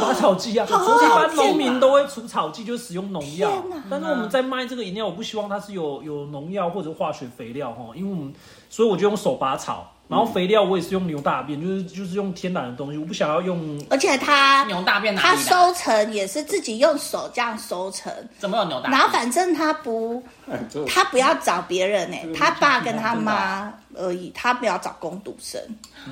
[0.00, 0.66] 拔草剂啊。
[0.66, 3.50] 好一般农民都会除草剂，就是使用农药。
[3.90, 8.32] 但是我们在卖这个饮料，我不希望它是有有农药或者化学肥料哈，因为我们
[8.70, 13.78] 所以我就用手拔草，然后肥料我也是用牛大便，就是就是用天然的东西，我不想要用。
[13.90, 18.92] 而且他牛大便哪他收成也是自己用手这样收成，怎么有牛大便？
[18.92, 20.22] 然后反正他不，
[20.70, 25.60] 就他不要找别人呢、这个他爸跟他真妈而已，他不要找工读生，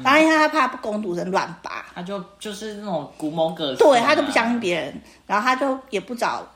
[0.05, 6.47] 然后因为他怕工读生乱拔，他就就是那种古某个性啊，对他都不相信别人，然后他就也不找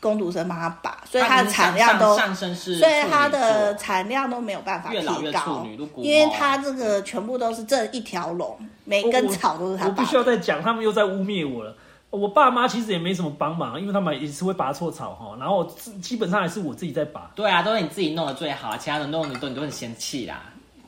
[0.00, 10.22] 工读生帮他拔，所以他的产量都上，上升是，所以他的产量都没有办法提越老越处高女都，古因为他这个全部都是这一条龙，每根草都是他拔我必须要。
[10.22, 11.74] 再讲，他们又在污蔑我了。
[12.10, 17.30] 我爸妈其实也没什么帮忙，因为他们也是会拔错草哈，然后基基本上还是我自己在拔。
[17.34, 20.42] 对啊，都是你自己弄的最好，其他人弄的都你都很嫌弃啦。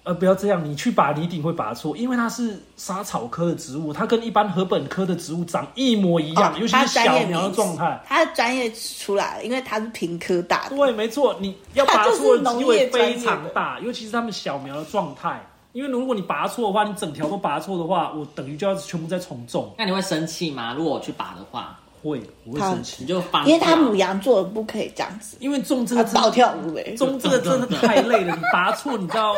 [0.08, 8.00] 呃，不要这样，你去拔你一定会拔错，因为它是莎草科的植物，它跟一般禾本科的植物长一模一样，哦尤其是小苗的状态。
[8.06, 10.74] 它的专业出来了，因为它是平科大的。
[10.74, 19.74] 对，没错，你要拔错的机会非常大，尤其是他们小苗的状态，因为如果你拔错的话，你整条都拔错的话，我等于就要全部再重种。
[19.76, 20.72] 那你会生气吗？
[20.74, 22.96] 如果我去拔的话，会，我会生气。
[23.00, 26.94] 你就放，因为他母羊座不可以这样子，因为种这个他暴跳如雷。
[26.96, 29.34] 种这个真的太累了，你拔错，你知道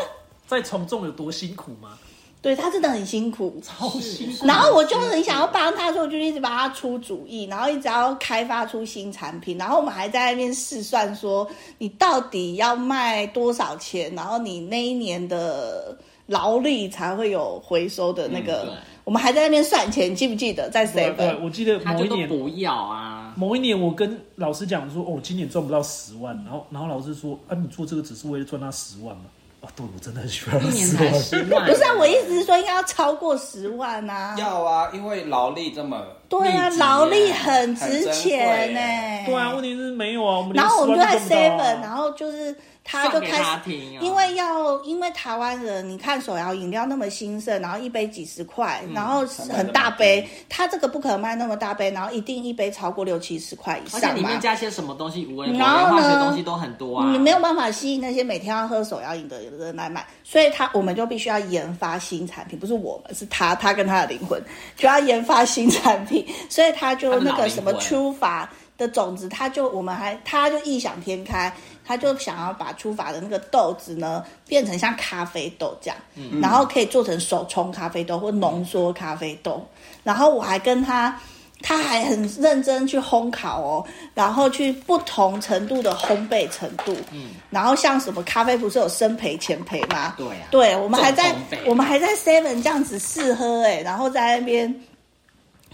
[0.50, 1.96] 再重种有多辛苦吗？
[2.42, 4.46] 对他真的很辛苦，超辛苦。
[4.46, 9.58] 然后我就很想要帮他，所以我就一直帮他出主意，然后一直要开发出新产品。
[9.58, 15.94] 然后我们还在那边试算说，你到底要卖多少钱，然后你那一年的
[16.26, 18.62] 劳力才会有回收的那个。
[18.70, 21.16] 嗯、我们还在那边算钱，记不记得在 seven？
[21.16, 23.34] 对，我记得某一年不要啊。
[23.36, 26.34] 某一年我跟老师讲说，哦，今年赚不到十万。
[26.36, 29.24] 然后，然后老师说，啊，你做这个只是为了赚那十万吗？
[29.60, 31.64] 哦，对，我真的很喜欢一年才十万。
[31.68, 34.34] 不是啊，我意思是说应该要超过十万啊。
[34.38, 36.02] 要啊，因为劳力这么。
[36.28, 38.80] 对啊，劳力很值钱呢。
[39.26, 42.56] 对啊，问题是没有啊，我们然后我们就在 seven，然后就是。
[42.90, 64.42] 他就开始，因为要，因为台湾人，你看手摇饮料那么兴盛，然后一杯几十块，然后很大杯，他这个不可能卖那么大杯，然后一定一杯超过六七十块以上，而且里面加些什么东西，无味然后呢，东西都很多啊，你没有办法吸引那些每天要喝手摇饮的人来买，所以他我们就必须要研发新产品，不是我们，是他，他跟他的灵魂
[64.76, 68.50] 就要研发新产品，所以他就那个什么出法
[68.80, 71.52] 的种子，他就我们还他就异想天开。
[71.82, 79.66] 他就想要把出法的那个豆子呢，变成像咖啡豆这样，嗯、然后可以做成手冲咖啡豆或浓缩咖啡豆。
[80.04, 81.18] 然后我还跟他，
[81.62, 86.94] 他还很认真去烘烤哦，然后去不同程度的烘焙程度。
[87.10, 90.14] 嗯，然后像什么咖啡不是有生培、浅培吗？
[90.16, 91.34] 对啊，对，我们还在
[91.66, 94.80] 我们还在 Seven 这样子试喝哎，然后在那边。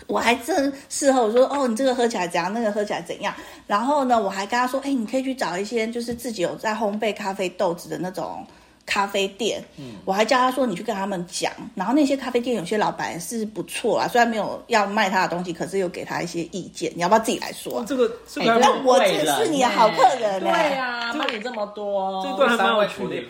[0.06, 2.52] 我还真事后我说哦，你这个喝起来怎样？
[2.52, 3.34] 那个喝起来怎样？
[3.66, 8.46] 然后呢，我还跟他说，哎，你可以去找一些就是自己有在烘焙咖啡豆子的那种
[8.86, 9.62] 咖啡店。
[9.76, 11.52] 嗯，我还叫他说，你去跟他们讲。
[11.74, 16.90] 然后那些咖啡店有些老板是不错啊，虽然没有要卖他的东西，可是又给他一些意见。
[16.94, 17.84] 你要不要自己来说？
[17.86, 20.40] 这个这个，那我这是你的好客人。
[20.40, 23.22] 对呀，卖你这么多，这段还蛮有趣的。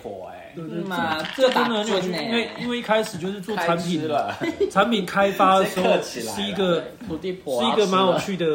[0.54, 4.08] 对嘛，这真的很有趣，因为因为一开始就是做产品，
[4.72, 8.46] 产品开发的时候 是一个土地婆，是一个蛮有趣的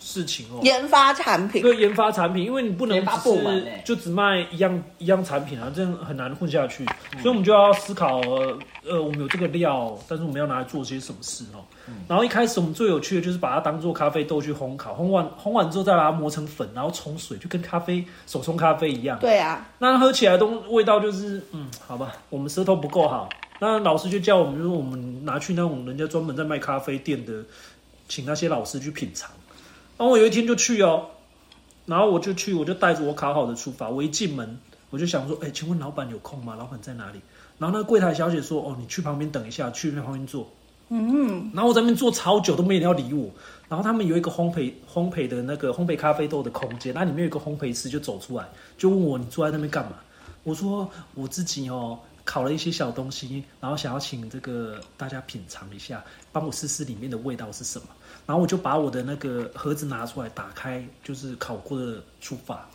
[0.00, 0.58] 事情哦。
[0.62, 6.84] 研发产品，对，研发产品，因为你不能只是就只卖一样一样产品啊，这样很难混下去，
[7.18, 11.62] 所以我们就要思考，呃，我们有这个料，但是我们要拿来做些什么事哦。
[12.08, 19.18] 然后一开始我们最有趣的就是把它当做咖啡豆去烘烤，烘完烘完之后再把它磨成粉，然后冲水，就跟咖啡手冲咖啡一样。
[19.18, 23.28] 对啊，那喝起来东味道就是，嗯，好吧，我们舌头不够好。
[23.58, 27.44] 那老师就叫我们，就是我们拿去那种人家专门在卖咖啡店的，
[28.08, 29.30] 请那些老师去品尝。
[30.00, 31.04] 然后我有一天就去哦，
[31.84, 34.58] 然后我就去，我就带着我烤好的出发，我一进门
[34.88, 36.56] 我就想说，哎，请问老板有空吗？
[36.58, 37.20] 老板在哪里？
[37.58, 40.48] 然后那个柜台小姐说，哦，你去旁边等一下，去那旁边坐。
[40.88, 43.28] 嗯，然后我在那边坐超久都没人要理我，
[43.68, 49.96] 然后他们有一个烘焙烘焙的那个烘焙咖啡豆的空间，那里面有一个烘焙师就走出来，就问我，你坐在那边干嘛？
[50.44, 57.86] 我说我自己哦烤了一些小东西，然后想要请这个大家品尝一下，帮我试试里面的味道是什么。
[58.26, 62.66] 然后我就把我的那个盒子拿出来打开，就是烤过的出发。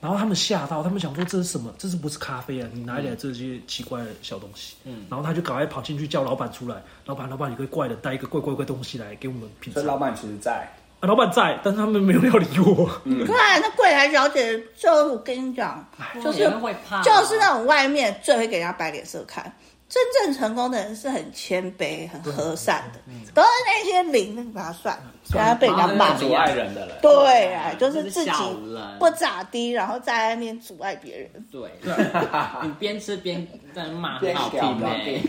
[0.00, 1.74] 然后他们吓到，他们想说这是什么？
[1.78, 2.68] 这是不是咖啡啊？
[2.74, 4.76] 你哪里来这些奇怪的小东西？
[4.84, 6.76] 嗯，然后他就赶快跑进去叫老板出来。
[7.06, 9.82] 老板，老板，有个怪的带一个怪怪怪东西来给我们品尝。
[9.82, 12.90] 所以老板其实在啊，老板在，但是他们没有要理我。
[13.04, 15.82] 嗯，看，那柜台小姐就我跟你讲，
[16.22, 19.50] 就是会怕，就是那种外面最会给人家摆脸色看。
[19.88, 22.98] 真正成功的人是很谦卑、很和善的，
[23.32, 24.98] 都是那些零，那个把他算，
[25.32, 26.98] 然后被人家骂阻碍人的人。
[27.00, 28.30] 对啊，就是自己
[28.98, 31.30] 不咋地，然后在那边阻碍别人。
[31.50, 31.70] 对，
[32.62, 35.22] 你边吃边在骂，很好听嘞。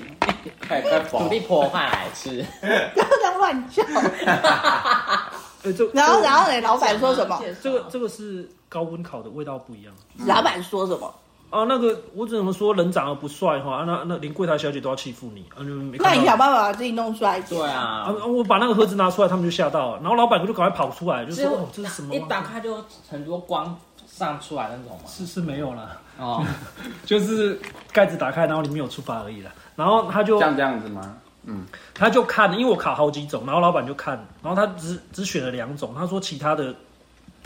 [1.10, 3.84] 土地婆饭来吃，不要这样乱叫。
[5.94, 6.62] 然后然后呢？
[6.62, 7.42] 老板说什么？
[7.62, 9.94] 这个这个是高温烤的，味道不一样。
[10.26, 11.14] 老板说什么？
[11.56, 17.40] 啊，那个我只能说人长得不帅哈，那那连柜台小姐都要欺负你，啊，没那你想办法把自己弄帅。
[17.42, 22.14] 对啊，啊，我把那个盒子拿出来，他们就吓到了，然后老板就赶快跑出来，就说哦，这是什么？
[22.14, 23.74] 一打开就很多光
[24.06, 25.08] 散出来那种嘛。
[25.08, 26.46] 是是没有啦，哦，
[27.06, 27.58] 就是
[27.94, 29.52] 盖子打开，然后里面有触发而已啦。
[29.78, 31.16] 然后他就像这样子吗？
[31.46, 34.14] 嗯，他就看，因为我卡好几种，然后老板就看，
[34.44, 36.76] 然后他只只选了两种，他说其他的。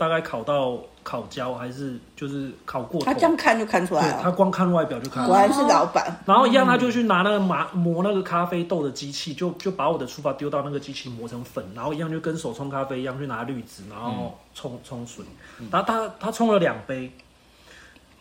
[0.00, 3.02] 大概烤到烤焦还是就是烤过？
[3.02, 4.22] 他这样看就看出来了。
[4.22, 5.36] 他光看外表就看出来。
[5.36, 6.18] 果然是老板。
[6.24, 15.22] 然后一样，他就去拿那个磨磨那个咖啡豆的机器，就就把我的出发丢到那个机器磨成粉，然后一样就跟手冲咖啡一样去拿滤纸，然后冲冲水。
[15.70, 17.12] 然后他他冲了两杯，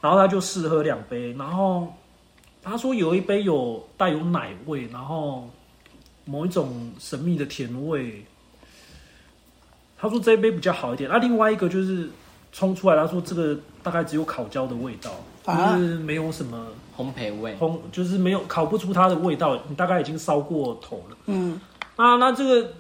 [0.02, 1.88] 然后他就试喝两杯，然后
[2.62, 5.50] 他说有一杯有带有奶味，然后
[6.26, 8.26] 某一种神秘的甜味。
[10.02, 12.10] 他说这一杯比较好一点，那、啊、另外一个就是
[12.52, 15.12] 冲出来，他说这个大概只有烤焦的味道，
[15.46, 21.18] 啊、就是没有什么烘焙味，烘就是没有烤不出它的味道，你大概已经烧过头了。
[21.26, 21.60] 嗯，
[21.96, 22.72] 啊，那这个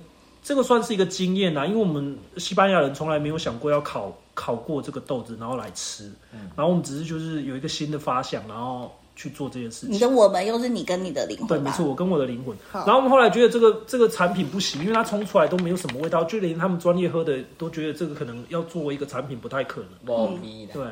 [0.41, 8.95] 这个算是一个经验啦，因为我们西班牙人从来没有想过要烤烤过这个豆子，然后来吃，嗯，然后我们只是就是有一个新的发想，然后。
[9.19, 12.55] 去做这件事情，你的我们又是你跟你的灵魂，对，没错，我跟我的灵魂。
[12.71, 20.15] 然后我们后来觉得这个这个产品不行，因为它冲出来都没有什么味道，就连他们专业喝的都觉得这个可能要作为一个产品不太可能。
[20.31, 20.83] 嗯，对。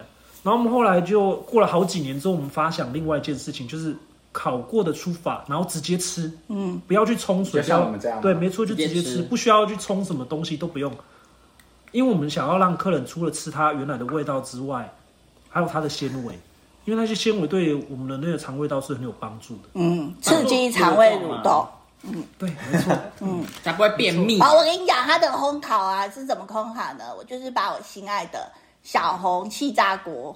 [0.44, 3.96] 然后我们后来就过了好几年之后，我们发想另外一件事情，就是
[4.34, 10.94] 烤过的出法，然后直接吃，嗯，不要去冲水，像我们这样，对，没错，就直接吃，不需要去冲什么东西都不用，
[11.94, 14.94] 因为我们想要让客人除了吃它原来的味道之外，
[15.48, 16.38] 还有它的纤维。
[16.88, 21.68] 因为那些纤维对我们的那个肠胃道是很有帮助的，嗯，刺激肠胃蠕动，
[22.04, 24.40] 嗯，对，没错，嗯，才不会便秘。
[24.40, 27.14] 好，我跟你讲，它的烘烤啊是怎么烘烤呢？
[27.18, 28.50] 我就是把我心爱的
[28.84, 30.34] 小红气炸锅，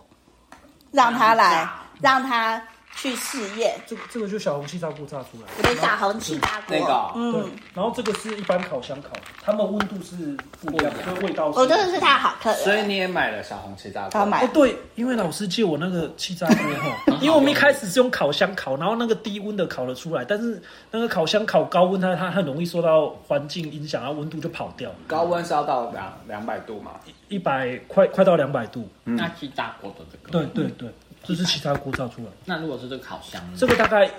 [0.92, 1.70] 让它来，
[2.02, 2.62] 让他。
[2.96, 9.10] 去试验，这个这个就小红气炸锅炸出来，我的小红气炸锅，那个，嗯，然后这个是一般烤箱烤，
[9.42, 11.48] 它们温度是不一样，就味道。
[11.48, 14.10] 我真的是太好客了，所以你也买了小红气炸锅？
[14.12, 24.92] 他买哦，对，因为老师借我那个气炸锅哈， 因为我们一开始是用烤箱烤，然后那个低温的烤了出来，但是那个烤箱烤高温，它它很容易受到环境影响，然后温度就跑掉。
[25.08, 26.92] 高温烧到两两百度嘛？
[27.30, 28.88] 一百快快到两百度。
[29.06, 30.90] 那气炸锅的这个，对对对。
[31.24, 32.28] 这是其他锅炸出来。
[32.46, 34.10] 那如果是这个烤箱，这个大概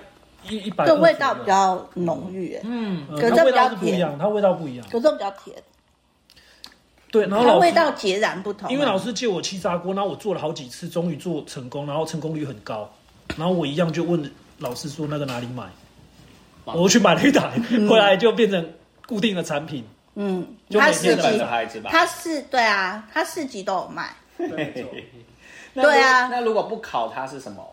[0.48, 0.86] 一一百。
[0.86, 5.56] 这味道比较浓郁，嗯，可是它味道不一样，它味道不一样，可是比较甜。
[7.10, 8.70] 对，然后它味道截然不同。
[8.70, 12.90] 因为老师借我气炸锅，然后我做了好几次，终于做成功，然后成功率很高。
[13.36, 15.64] 然后我一样就问老师说那个哪里买？
[16.64, 17.60] 我去买了一台，
[17.90, 18.72] 回来就变成
[19.06, 19.84] 固定的产品。
[20.14, 21.90] 嗯，它四级的牌子吧？
[21.90, 24.14] 它是对啊，它四级都有卖。
[24.38, 24.86] 对
[25.80, 27.66] 啊，那如果不烤它是什么？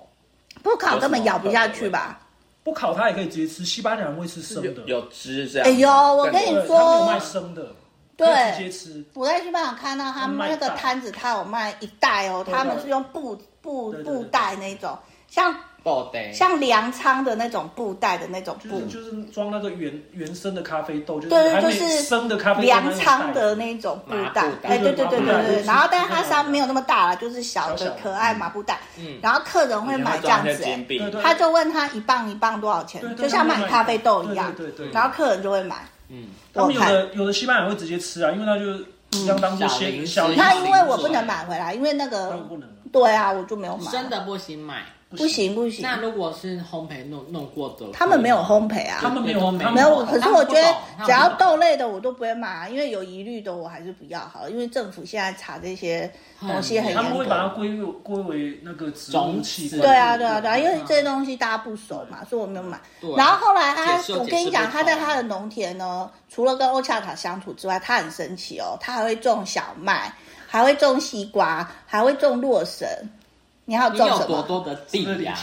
[0.61, 2.19] 不烤根本咬不下去吧？
[2.63, 5.67] 不烤它也可以直接吃，西班牙人会吃生的，有汁这样。
[5.67, 7.67] 哎呦，我跟你说，他有卖生的，
[8.17, 9.05] 对，直接吃。
[9.13, 15.55] 我在西班牙看到他们那个摊子，他有卖一袋哦，他们是用布布布袋那种，像。
[16.33, 25.63] 像粮仓的那种布袋的那种布，就是装那个原原生的咖啡豆，就是对，就是生的咖啡豆粮仓的那种布袋，哎，对对对对对。
[25.63, 28.79] 然后，但是它上没有那么大了，就是小的可爱麻布袋。
[28.97, 29.17] 嗯。
[29.21, 30.63] 然后客人会买这样子，
[31.21, 34.53] 他就问他一磅一磅多少钱，就像买咖啡豆一样。
[34.55, 34.89] 对对。
[34.91, 35.77] 然后客人就会买。
[36.09, 36.29] 嗯。
[36.53, 40.27] 他们有的有的西班牙人会直接吃啊，因为他就相当不鲜小。
[40.29, 42.67] 那因为我不能买回来，因为那个不能。
[42.91, 43.91] 对啊，我就没有买。
[43.91, 44.83] 真的不行买。
[45.09, 50.05] 不行不行，那如果是烘焙弄弄过的，他们没有烘焙啊，他们没有烘焙，没有。
[50.05, 54.51] 可是我觉得只要豆类的我都不会买啊，因为有疑虑的我还是不要好了。
[54.51, 59.67] 因为政府现在查这些东西很严格，他们会把它归入归为那个植物气。
[59.69, 62.79] 对啊对啊对啊，因为这些东西大家不熟嘛，所以我没有买。
[63.17, 70.13] 然后后来他，我跟你讲，他在他的农田呢，除了跟欧恰卡相处之外，他很神奇哦，他还会种小麦，
[70.45, 72.87] 还会种西瓜，还会种洛神。
[73.69, 74.13] 你要种什么？
[74.15, 75.37] 你有多多的地呀？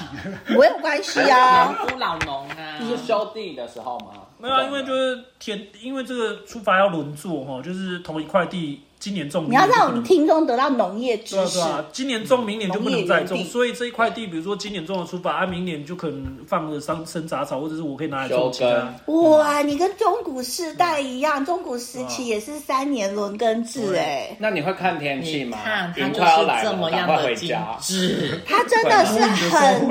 [0.57, 2.77] 我有关系啊，农夫老农啊。
[2.81, 4.07] 就是修地的时候吗？
[4.39, 8.83] 没有啊，因为就是田，因为这个出发要轮作哈，就是同一块地。
[8.99, 11.59] 今年种，你要让我们听众得到农业知识。
[11.59, 13.45] 对啊，今年种，明年就不能再种。
[13.45, 18.95] 所以这一块地，比如说今年种了出发，啊，明年就可能放了生生杂草，或者是我可以拿来种其他。
[19.13, 24.35] 哇，你跟中古世代一样，中古时期也是三年轮耕制哎。
[24.41, 25.59] 那你会看天气吗？
[25.63, 28.41] 看，它就是这么样的精致。
[28.47, 29.89] 它真的是很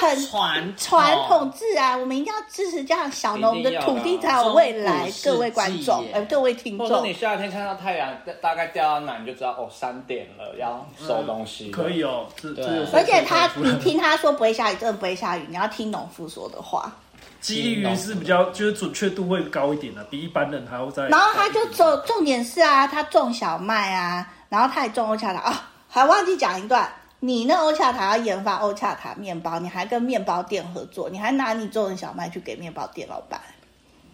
[0.00, 5.08] 很传传统自然，我们一定要支持这样小农的土地才有未来。
[5.22, 8.10] 各位观众，呃，各位听众，或者你夏天看到太阳。
[8.42, 11.70] 大概掉到哪你就知道哦，三点了，要收东西。
[11.70, 12.64] 可以哦，对。
[12.92, 15.44] 而且他，你听他说不会下雨，真的不会下雨。
[15.48, 16.92] 你要听农夫说的话，
[17.40, 21.08] 基于是比较，就是准确度会高一点的，比一般人还要再。
[21.08, 26.90] 然后他就重重点是啊，他种小麦啊，然后他也种欧恰塔啊，还忘记讲一段，
[27.20, 33.40] 你那欧恰塔要研发欧恰塔面包，你还跟面包店合作，你还拿你种的小麦去给面包店老板。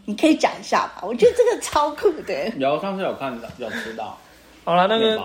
[0.07, 2.49] 你可以讲一下吧，我觉得这个超酷的。
[2.57, 4.17] 有上次有看到，有吃到。
[4.65, 5.21] 好了，那个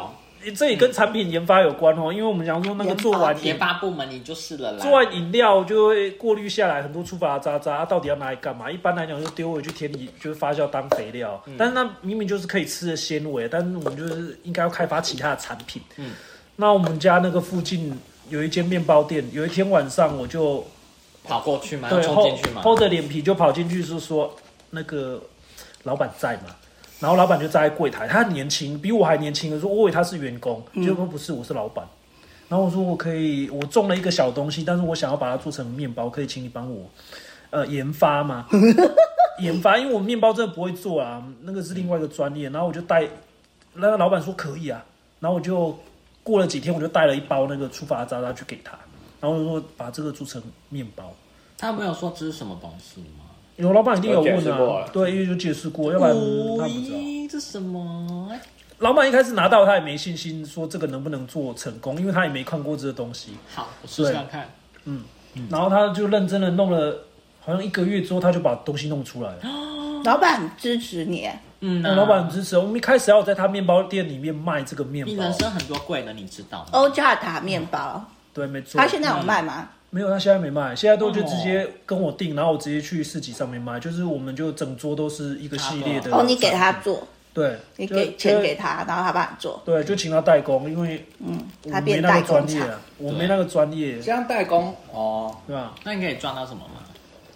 [0.55, 4.79] 这也跟产品研发有关哦，因为我们讲说那个做完研发部门你就是了啦。
[4.79, 8.71] 做完饮料就会过滤下来很多粗发渣渣，它到底要拿来干嘛？
[8.71, 11.39] 一般来讲就丢回去田里，就是发酵当肥料。
[11.59, 15.79] 但是那明明就是可以吃的纤维，但是我们就是应该要开发其他的产品。
[15.97, 16.11] 嗯，
[16.55, 17.95] 那我们家那个附近
[18.29, 20.65] 有一间面包店，有一天晚上我就。
[21.23, 21.88] 跑过去嘛？
[21.88, 22.63] 对，冲厚进去吗？
[22.63, 24.36] 厚着脸皮就跑进去，是说
[24.72, 25.22] 那个
[25.84, 26.55] 老板在嘛，
[26.99, 29.53] 然后老板就站在柜台，他很年轻，比我还年轻。
[29.53, 31.88] 我说我以为他是员工，结果不是，我是老板。
[32.49, 36.89] 然后我说我可以，我种了一个小东西，但是我想要把它做成面包，可以请你帮我
[37.49, 38.47] 呃研发吗？
[39.39, 42.49] 研发，因为我面包真的不会做啊，那个是另外一个专业。
[42.49, 43.07] 然后我就带
[43.74, 44.84] 那个老板说可以啊，
[45.19, 45.80] 然后我就
[46.24, 48.78] 过了几天，我就带了一包那个粗发渣渣去给他，
[49.19, 51.13] 然后我就说把这个做成面包。
[51.57, 53.20] 他没有说这是什么东西吗？
[53.62, 56.97] 有老板一定有问啊对，因为有解释过，要不然他不知道。
[56.97, 58.30] 咦，这什么？
[58.80, 63.38] 老板一开始拿到他也没信心，说这个能不能做成功，因为他也没看过这个东西。
[63.53, 64.49] 好，我试试看
[64.86, 65.03] 嗯。
[65.49, 67.05] 然后他就认真的弄了，
[67.39, 69.38] 好像一个月之后，他就把东西弄出来了。
[70.03, 72.57] 老板很支持你，嗯，那老板很支持。
[72.57, 76.70] 我们一开始要在他面包店里面卖这个面包你人，生很多贵的，你知道吗？
[76.72, 78.03] 欧恰塔面包，
[78.34, 78.82] 对，没错。
[78.82, 79.70] 他现在有卖吗？
[79.93, 86.15] 没有，他现在没卖，现在都就直接跟我订，然后我直接去市集上面卖，就是我们就整桌都是一个系列的。
[86.15, 91.39] 哦，你给他做，对，你给钱给他，然后他帮你做，对，就请他代工，因为嗯，
[91.69, 92.45] 他变没那代工厂。
[92.45, 95.75] 个专业啊，我没那个专业，这样代工哦，对吧？
[95.83, 96.81] 那你可以赚到什么吗？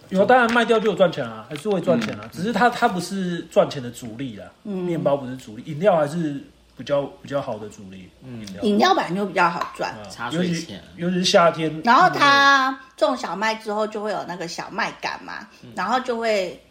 [0.08, 2.26] 有，当然卖掉就有赚钱啊，还是会赚钱啊。
[2.32, 6.40] 只是他他不是赚钱的主力啦，嗯面包不是主力，饮料还是
[6.76, 8.08] 比较比较好的主力。
[8.22, 8.62] 嗯，饮料。
[8.62, 10.82] 饮料本来就比较好赚，啊茶尤其水钱。
[10.96, 11.80] 尤其是夏天。
[11.84, 16.62] 然后他种小麦之后就会有那个小麦秆嘛，然后就会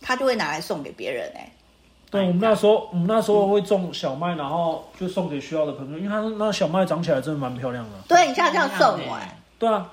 [0.00, 1.50] 他就会拿来送给别人哎、
[2.10, 7.90] 对我们那时候，我们那时候会种小麦，然后就送给需要的朋友，因为它那小麦长起来真的蛮漂亮的。
[8.06, 9.90] 对，你下次要送我哎、对啊，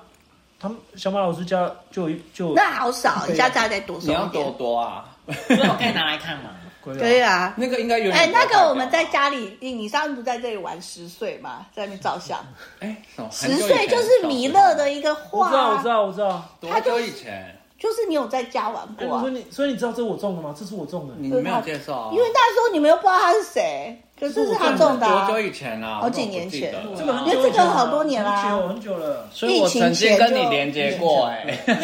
[0.60, 5.10] 他们小马老师家就有就有那好少，你下次要再多你要多送一点，多啊。
[5.48, 6.50] 所以我可以拿来看吗？
[6.84, 7.54] 可可以啊。
[7.56, 12.38] 那个应该有哎、点那个我们在家里，你你上次不在这里玩十岁嘛，在那边照相。
[12.80, 12.96] 哎，
[13.30, 16.42] 十岁就是弥勒的一个画、我知道，我啊，知道，我知道。
[16.60, 17.58] 多久以前？
[17.76, 19.32] 就是你有在家玩哎，过、啊所以。
[19.32, 20.54] 你所以你知道这是我种的吗？
[20.58, 21.14] 这是我种的。
[21.18, 22.10] 你没有介绍啊？
[22.12, 25.34] 因为那时候你们又不知道他是谁，可是是他种的、啊多。
[25.34, 25.98] 久以前啊？
[26.00, 29.28] 好几年前因为这个久了好多年啦很久很久了。
[29.30, 31.44] 所以我曾经跟你连接过哎。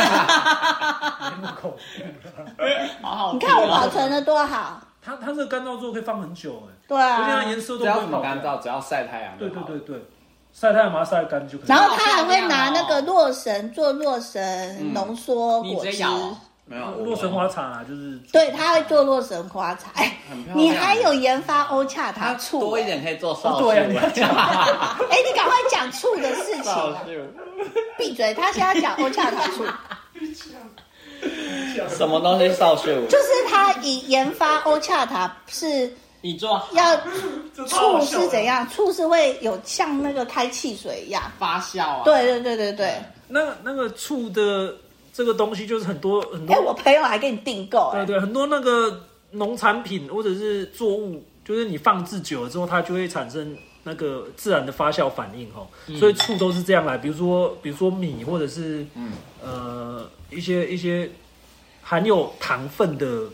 [3.32, 7.44] 你看我保存的多好，它它这个干燥之后可以放很久哎，对而且它啊。
[7.44, 8.34] 颜色都只要怎么不会跑。
[8.34, 9.48] 干燥，只要晒太阳对。
[9.48, 10.04] 对对对，
[10.52, 11.66] 晒太阳把它晒干就可以。
[11.68, 16.04] 然后他还会拿那个洛神做洛神浓缩果汁，
[16.66, 19.90] 没有洛神花茶啊，就是对，他会做洛神花茶。
[19.94, 20.16] 哎
[20.54, 24.22] 你还有研发欧恰塔它醋、多一哎点可以做少哦对啊你数。
[25.10, 26.72] 哎，你赶快讲醋的事情！
[27.98, 29.64] 闭嘴，他现在讲欧恰塔醋，
[31.96, 32.84] 什么东西少数？
[33.06, 35.90] 就是他以研发欧恰塔是
[36.20, 36.96] 你做要
[37.66, 38.66] 醋是怎样？
[38.68, 41.22] 醋是会有像那个开汽水一样。
[41.38, 42.02] 发酵啊？
[42.04, 42.94] 对对对对对。
[43.28, 44.74] 那个那个醋的
[45.12, 49.00] 这个东西就是很多很多哎，我朋友还给你订购，哎，对对，很多那个
[49.30, 53.56] 农产品或者是作物，就是你放置久了之后，它就会产生
[53.90, 55.66] 那个自然的发酵反应哈。
[55.98, 59.12] 所以醋都是这样来，比如说比如说米或者是嗯
[59.42, 61.10] 呃一些一些
[61.82, 63.24] 含有糖分的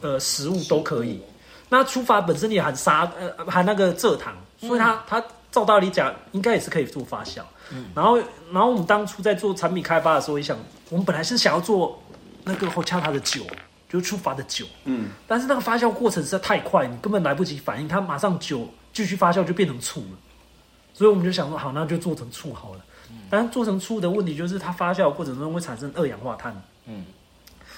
[0.00, 1.20] 呃食物都可以。
[1.68, 5.20] 那醋法本身也含砂呃含那个蔗糖，所以它、它
[5.50, 7.40] 照道理讲应该也是可以做发酵。
[7.72, 8.16] 嗯然后
[8.52, 10.56] 然后我们当初在做产品开发的时候，也想
[10.90, 12.00] 我们本来是想要做
[12.44, 13.42] 那个后恰塔的酒。
[13.92, 20.18] 就是出发的酒，嗯，但是那个发酵过程实在太快，你根本来不及反应，它马上酒继续发酵就变成醋了，
[20.92, 22.84] 所以我们就想说，好，那就做成醋好了。
[23.30, 26.54] 但是做成醋的问题就是，它发酵的过程中会产生二氧化碳，
[26.86, 27.04] 嗯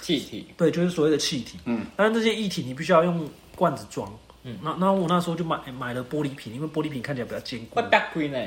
[0.01, 4.11] 气体，对，就是所谓的气体，嗯，但是这些液体你必须要用罐子装，
[4.43, 7.75] 嗯，那那我那时候就买买了玻璃瓶，因为玻璃瓶看起来比较坚固。
[7.75, 8.37] 不，大亏呢。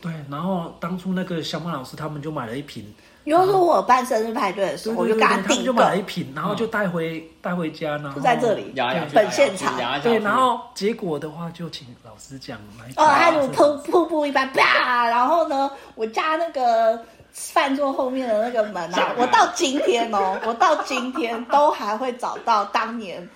[0.00, 2.92] 对，然后当初那个小马老师他们就买了一瓶。
[3.24, 8.72] 比如说我办生日派对的时候，我就给他订就买了一，瓶，然后就带回带回家，然后就在这里
[9.14, 12.86] 本现场对，然后结果的话就请老师讲来。
[12.96, 15.06] 哦，他就瀑瀑布一般，啪！
[15.08, 17.00] 然后呢，我家那个
[17.32, 23.26] 饭桌后面的那个门啊，我到今天哦，我到今天都还会找到当年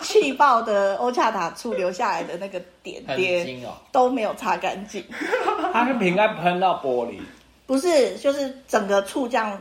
[0.00, 3.60] 气爆的欧恰塔处留下来的那个点很点。
[3.92, 5.04] 都没有擦干净。
[5.72, 7.18] 它是瓶盖喷到玻璃，
[7.68, 9.60] 不是，就是整个醋这样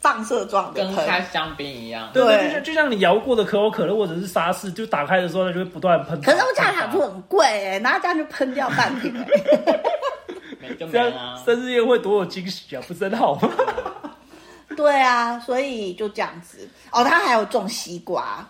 [0.00, 1.06] 放射状的跟喷。
[1.06, 6.20] 开香槟一样，对对，就像就像你摇过的可口可乐或者是沙士，就打开的时候它就会不断喷。
[6.20, 9.26] 可是欧恰塔醋很贵哎、然后这样就喷掉半瓶哎、
[10.60, 11.44] 没就没这啦样。
[11.44, 13.48] 生日宴会多有惊喜啊，不是很好吗？
[14.76, 16.68] 对啊，所以就这样子。
[16.90, 18.44] 哦，他还有种西瓜，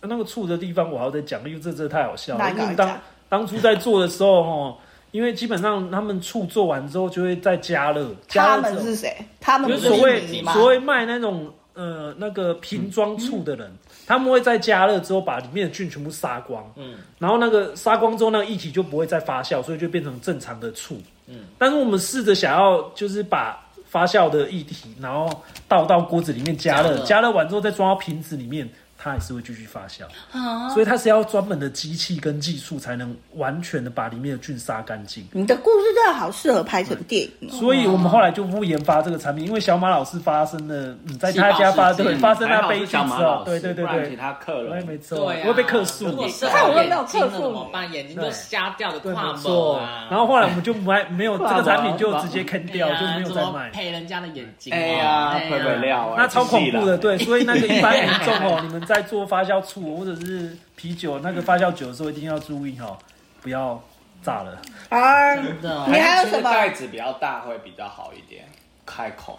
[0.00, 2.38] 那个醋的地方我还要再讲，因为这真的太好笑了。
[2.38, 2.98] 哪个因为当
[3.28, 4.76] 当初在做的时候，哦，
[5.12, 8.14] 因为基本上他们醋做完之后就会再加热。
[8.28, 9.16] 他们是谁？
[9.40, 16.64] 他们就是所谓所谓卖那种呃那个瓶装醋的人，嗯、他们会在加热之后把里面的菌全部杀光。
[16.76, 20.96] 嗯，然后那个杀光之后，那个液体就不会再发酵，所以就变成正常的醋。
[21.26, 28.68] 嗯，但是我们试着想要就是把发酵的液体，然后倒到锅子里面加热，加热完之后再装到瓶子里面。
[29.02, 35.26] 它还是会继续发酵，啊、所以它是要专门的机器跟技术才能完全的把里面的菌杀干净。
[35.32, 40.74] 你的故事真的好适合拍成电影，哦，所以我们后来就不研发这个产品，因为小马老师发生了，
[41.06, 44.86] 嗯，在他家发生发生那悲剧之后，对对对对，其他客人。
[44.86, 46.06] 没错，会、啊、被客诉。
[46.06, 47.90] 如果是眼睛了怎么办？
[47.92, 50.08] 眼睛都瞎掉的跨模啊。
[50.10, 53.70] 然后后来我们就没没有这个产品，就直接坑掉，就没有再卖。
[53.70, 62.98] 赔人家的眼睛，哎呀，赔不了，那超恐怖的，对，所以那个一般民众哦，你们在做发酵醋或者是啤酒那个发酵酒的时候，一定要注意哈，
[63.40, 63.80] 不要
[64.20, 65.36] 炸了啊！
[65.36, 66.50] 真的，你还有什么？
[66.50, 68.44] 盖子比较大会比较好一点，
[68.84, 69.38] 开口。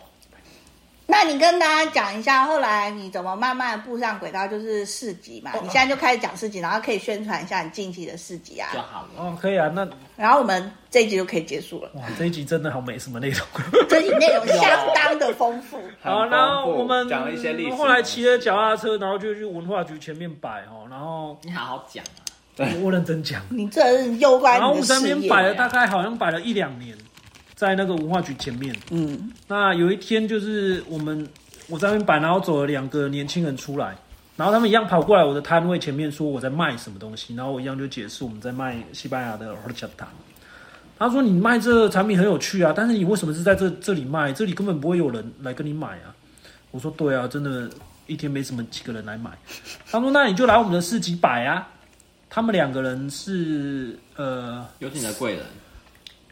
[1.07, 5.51] 那你跟大家讲一下，后来你怎么慢慢步上轨道，就是市集嘛？
[5.61, 8.69] 你现在就开始讲市集，然后可以宣传一下你近期的市集啊。
[8.73, 9.69] 就好了，哦，可以啊。
[9.73, 9.85] 那
[10.15, 11.91] 然后我们这一集就可以结束了。
[11.95, 13.45] 哇，这一集真的好没什么内容，
[13.89, 15.77] 这一集内容相当的丰富。
[16.01, 17.75] 好，然后我们讲了一些历史。
[17.75, 22.23] 后来骑着脚踏车，然后就去文化局前面摆哦，然后你好好讲啊，
[22.55, 23.41] 对，我认真讲。
[23.49, 24.53] 你这是攸关。
[24.53, 26.97] 然后我们在那边摆了大概好像摆了一两年，
[27.61, 28.75] 在那个文化局前面。
[28.89, 31.27] 嗯，那有一天就是我们。
[31.67, 33.95] 我在那边摆，然后走了两个年轻人出来，
[34.35, 40.07] 然后他们一样跑过来我的摊位前面说我在卖什么东西，然后我一样就解释我们在卖西班牙的 horchata。
[40.99, 44.33] 他说你卖这个产品很有趣啊，但是你为什么是在这这里卖？
[44.33, 46.13] 这里根本不会有人来跟你买啊。
[46.71, 47.69] 我说对啊，真的，
[48.05, 49.31] 一天没什么几个人来买。
[49.89, 51.65] 他说那你就来我们的市集摆啊。
[52.29, 55.45] 他们两个人是呃，有请的贵人。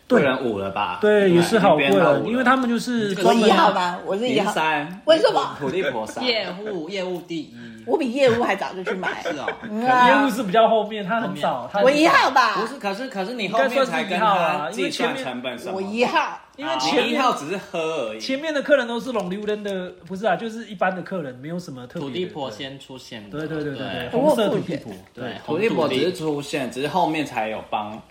[0.10, 0.98] 贵人五了吧？
[1.00, 4.52] 对，也是好贵人，因为他们就是我一号吧，我是一号。
[4.52, 5.56] 三，为什么？
[5.60, 7.54] 土地婆三，业务业务第一，
[7.86, 9.22] 我比业务还早就去买。
[9.22, 12.56] 是哦，业务是比较后面，他很早，我一号吧？
[12.56, 15.74] 不是，可是可是你后面才跟他计算成本什么？
[15.76, 22.10] 我一号，因为前一号只是喝而已，前面的客人都是龙溜人的，不是啊，就是一般的客人，没有什么特别。
[22.10, 28.02] 土地婆先出现，对对对对对，红色土地婆，对，土地婆只是出现，只是后面才有帮。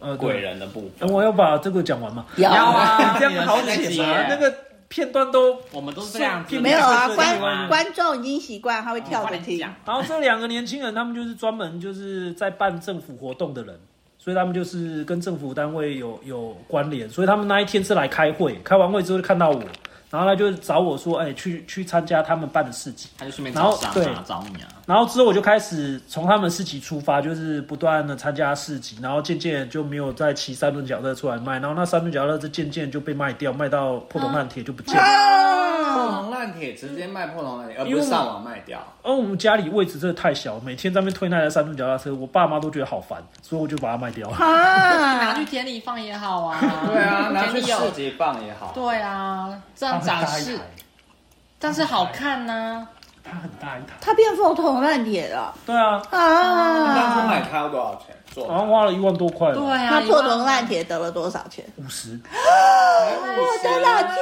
[0.00, 2.24] 呃，贵人的部分，我要把这个讲完吗？
[2.36, 4.26] 要啊， 这样好剪啊。
[4.28, 4.52] 那个
[4.88, 7.08] 片段都，我们都是这样，没有啊。
[7.14, 9.58] 观观众已经习惯，他会跳着听。
[9.84, 13.78] 然后这两个年轻人，他们就是专门就是在办政府活动的人，
[14.18, 19.62] 所以他们就是跟政府单位有有关联，所以他们那一天是来开会，开完会之后就看到我。
[20.10, 24.68] 然后他就找我说：“哎、欸，去去参加他们办的事情。”他就顺便找上，对，找你啊。
[24.90, 31.60] 然后之后我就开始从他们市集出发，就是不断的参加市集，然后渐渐就没有再骑三轮脚踏出来卖。
[31.60, 35.00] 然后那三轮脚踏车渐渐就被卖掉，卖到破铜烂铁就不见了。
[35.00, 38.80] 啊、破铜烂铁直接卖破铜烂铁，而不是上网卖掉。
[39.04, 44.36] 而我们家里位置真的太小，每天在那边推那台三轮脚踏车，我爸妈都觉得好烦，所以我就把它卖掉了。
[44.38, 48.72] 啊、拿去田里放也好啊，对啊， 拿去市集放也好。
[48.74, 50.58] 对啊，这样展示。
[51.60, 52.88] 但是好看呢，
[53.22, 55.54] 它很大一台，它变破铜烂铁了。
[55.66, 56.88] 对啊，啊！
[56.92, 58.16] 你当初买它要多少钱？
[58.32, 59.52] 做好像花了一万多块。
[59.52, 61.64] 对啊，它破铜烂铁得了多少钱？
[61.76, 62.18] 五十。
[62.32, 64.16] 我的老天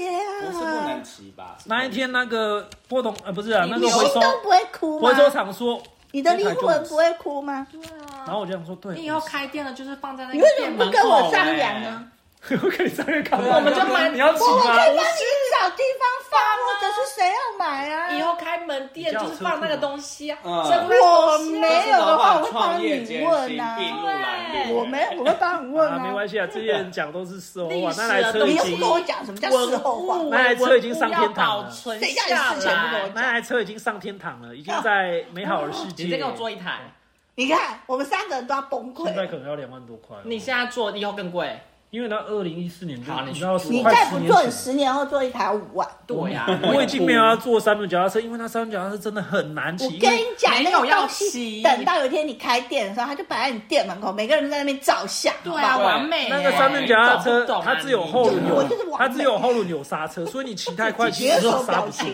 [0.00, 0.46] 爷啊！
[0.46, 1.56] 不是不能骑吧？
[1.66, 5.08] 那一天那个破铜呃不是啊，那个回收都不会哭吗？
[5.08, 5.80] 回收厂说，
[6.10, 7.66] 你的灵魂不会哭吗？
[7.70, 8.24] 对啊。
[8.26, 12.04] 然后我就想说，对，你以后开店了就是放在那个你为什么不跟我商量呢？
[12.50, 14.08] 我可以上去看，我们就买。
[14.08, 14.46] 你要骑吗？
[14.50, 15.22] 我可以帮你
[15.52, 16.04] 找地方
[16.82, 18.10] 放，或者是谁要买啊？
[18.12, 20.38] 以后开门店就是放那个东西啊。
[20.42, 23.76] 我没有的话，我会帮你问啊。
[24.52, 25.98] 对，我没，我会帮你问啊。
[25.98, 27.92] 没关系啊，这些人讲都是事后话。
[27.96, 30.18] 那台车已经，你跟我讲什么叫事后话？
[30.30, 31.70] 那台车已经上天堂了。
[31.70, 33.14] 谁叫你事前不跟我讲？
[33.14, 36.04] 那台车已经上天堂了，已经在美好的世界。
[36.04, 36.80] 你再给我做一台。
[37.34, 39.06] 你看，我们三个人都要崩溃。
[39.06, 40.16] 现在可能要两万多块。
[40.24, 41.58] 你现在做，以后更贵。
[41.92, 45.86] 因为他二零一四年就，你知道，你再不做，你十年后做一台五万。
[46.06, 49.84] 对呀，我已经没有要做三轮脚踏车，因为他三轮脚踏车真的很难骑。
[49.84, 55.30] 我跟你讲，那个东西，等到有一天你开店的时候，他就摆在你店门口，每个人都在那边照相。
[55.44, 56.30] 对啊，完美。
[56.30, 58.66] 那个三轮脚踏车，它只有后轮有，
[58.96, 62.06] 它只有后轮有刹车，所以你骑太快，其实刹不住。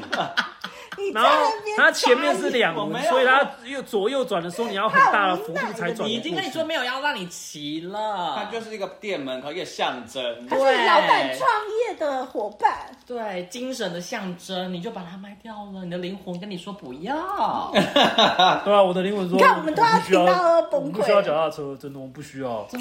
[1.15, 1.31] 然后
[1.77, 6.09] 它前面是两轮，所以它右左右转的时候，你要很大的幅度才转。
[6.09, 10.23] 你已经跟你说没有要让你骑了，它就是一个店门口一个象征。
[10.49, 11.49] 他是老板创
[11.89, 12.71] 业的伙伴。
[13.07, 15.85] 对，精神的象征，你就把它卖掉了。
[15.85, 17.71] 你的灵魂跟你说不要。
[17.73, 22.67] 对啊，我的灵魂说，你看我们都要听到崩溃，不需要脚踏车，真的我们不需要。
[22.71, 22.81] 对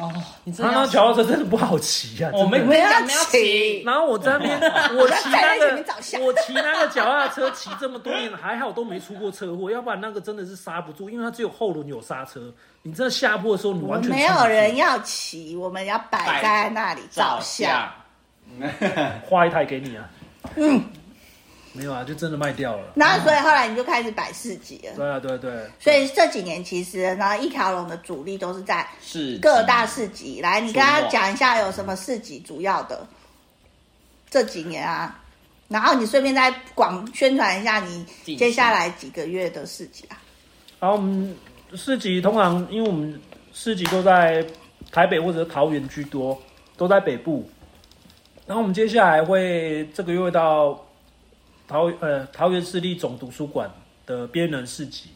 [0.00, 0.12] 哦，
[0.44, 0.72] 你真的。
[0.72, 2.88] 那脚踏车真的不好骑啊，我们没有
[3.30, 3.82] 骑。
[3.82, 4.60] 然后我在那边，
[4.96, 5.84] 我骑那个，
[6.24, 12.52] 我骑那个脚踏车骑这么多年，还好都没出过车祸，要不然那个真的是刹不住，因为它只有后轮有刹车。
[12.82, 17.90] 你这下坡的时候，你完全没有人要骑，我们要摆在那里照相。
[19.28, 20.10] 画一台给你啊！
[20.56, 20.82] 嗯，
[21.72, 22.92] 没有啊，就真的卖掉了。
[22.96, 24.96] 然后，所以后来你就开始摆市集了。
[24.96, 25.70] 对啊，对对。
[25.78, 28.84] 所以这几年其实，然后一条龙的主力都是在
[29.40, 30.40] 各大市集。
[30.40, 33.06] 来，你跟他讲一下有什么市集主要的
[34.28, 35.16] 这几年啊？
[35.70, 38.04] 然后你顺便再广宣传一下你
[38.36, 40.18] 接下来几个月的市集啊。
[40.80, 41.36] 然后我们
[41.74, 43.18] 市集通常，因为我们
[43.52, 44.44] 市集都在
[44.90, 46.36] 台北或者桃园居多，
[46.76, 47.48] 都在北部。
[48.46, 50.76] 然后我们接下来会这个月会到
[51.68, 53.70] 桃呃桃园市立总图书馆
[54.04, 55.10] 的边缘市集，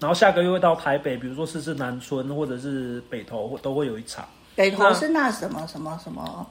[0.00, 4.26] 然后下个月会到台北，比如说四四南村或者是北投都会有一场。
[4.56, 6.44] 北投是那什么什么什么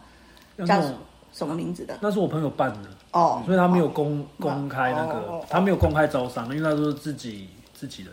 [0.60, 0.98] 叫什么
[1.56, 1.98] 名字的？
[2.02, 8.12] 那是我朋友办的哦，所以他没有公、哦、公开那个，他没有公开招商，因为他都是自己自己人。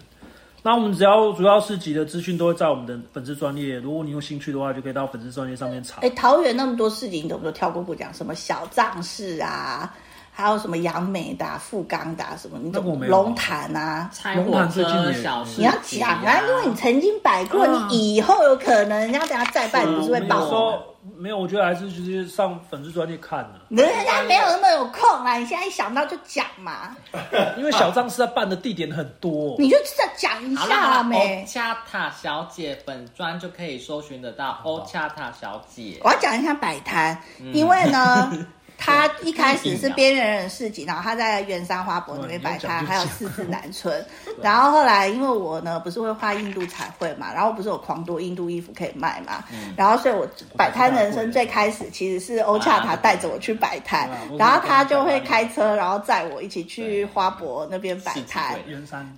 [0.62, 6.02] 那我们只要主要市集的资讯都会在我们的粉丝专业，如果你有兴趣的话，就可以到粉丝专业上面查。
[6.02, 8.12] 哎，桃园那么多市集，你都不都跳过不讲？
[8.12, 9.94] 什么小藏市啊，
[10.41, 12.59] 还有什么杨梅的、富冈的什么？
[12.62, 14.11] 你怎么龙潭啊？
[14.36, 20.82] 龙潭最近的小你要讲啊，因为你曾经摆过，你以后有可能人家等下再办，你不是会爆？
[21.16, 23.61] 没有，我觉得还是就是上粉丝专页看的。
[23.70, 25.36] 人家没有那么有空啊！
[25.36, 26.95] 你现在一想到就讲嘛。
[27.57, 31.43] 因为小张是在办的地点很多，你就再讲一下没？
[31.43, 35.99] 欧恰塔小姐本专就可以搜寻得到欧恰塔小姐。
[36.05, 37.18] 我要讲一下摆摊，
[37.55, 38.30] 因为呢。
[38.82, 44.04] 他一开始是边缘人市集，然后他在圆山花博那边摆摊，还有四四南村。
[44.42, 49.44] 然后后来因为我呢不是会画印度彩绘嘛，然后不是有狂多印度衣服可以卖嘛，
[49.76, 50.26] 然后所以我
[50.56, 54.08] 摆摊人生最开始其实是欧恰塔带着我去摆摊，
[54.38, 58.56] 然后他就会开车，然后载我一起去花博那边摆摊。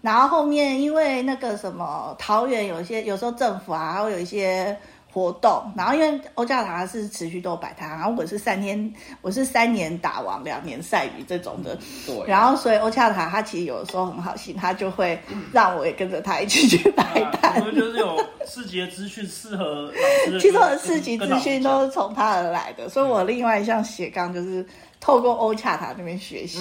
[0.03, 4.77] 然后后面因为那个什么桃园有一些有时候政府啊，还会有一些。
[5.13, 11.77] 活动，然后因为欧恰塔是持续都有摆摊，然后我是三天，我是三年打王，两年晒鱼这种的。
[12.07, 12.25] 对。
[12.27, 15.21] 然后所以欧恰塔他其实有的时候很好心，他就会
[15.53, 17.05] 让我也跟着他一起去摆
[17.41, 17.61] 摊。
[17.61, 19.93] 我们就是有市集的资讯适合老
[20.31, 20.41] 师。
[20.41, 24.65] 其实我的市集资讯都是从他而来的，所以我另外一项斜杠就是。
[25.03, 26.61] 透过欧恰塔那边学习，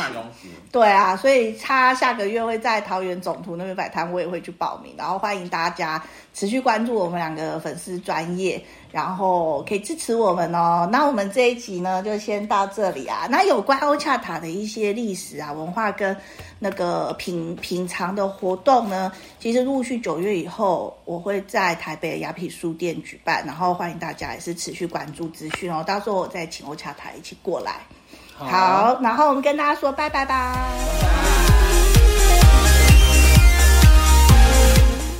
[0.71, 8.59] 对啊，所以他下个月会在桃园总图那边摆摊，我也会去报名，然后欢迎大家持续关注我们两个粉丝专业，
[8.91, 10.89] 然后可以支持我们哦。
[10.91, 13.27] 那我们这一集呢，就先到这里啊。
[13.29, 16.17] 那有关欧恰塔的一些历史啊、文化跟
[16.57, 25.83] 那个品品尝的活动呢，其实陆续九月以后，我会在台北的雅痞书店举办，然后欢迎大家也是持续关注资讯哦。
[25.85, 27.81] 到时候我再请欧恰塔一起过来。
[28.45, 28.99] 好。
[29.01, 30.55] 然后我们跟大家说拜拜吧。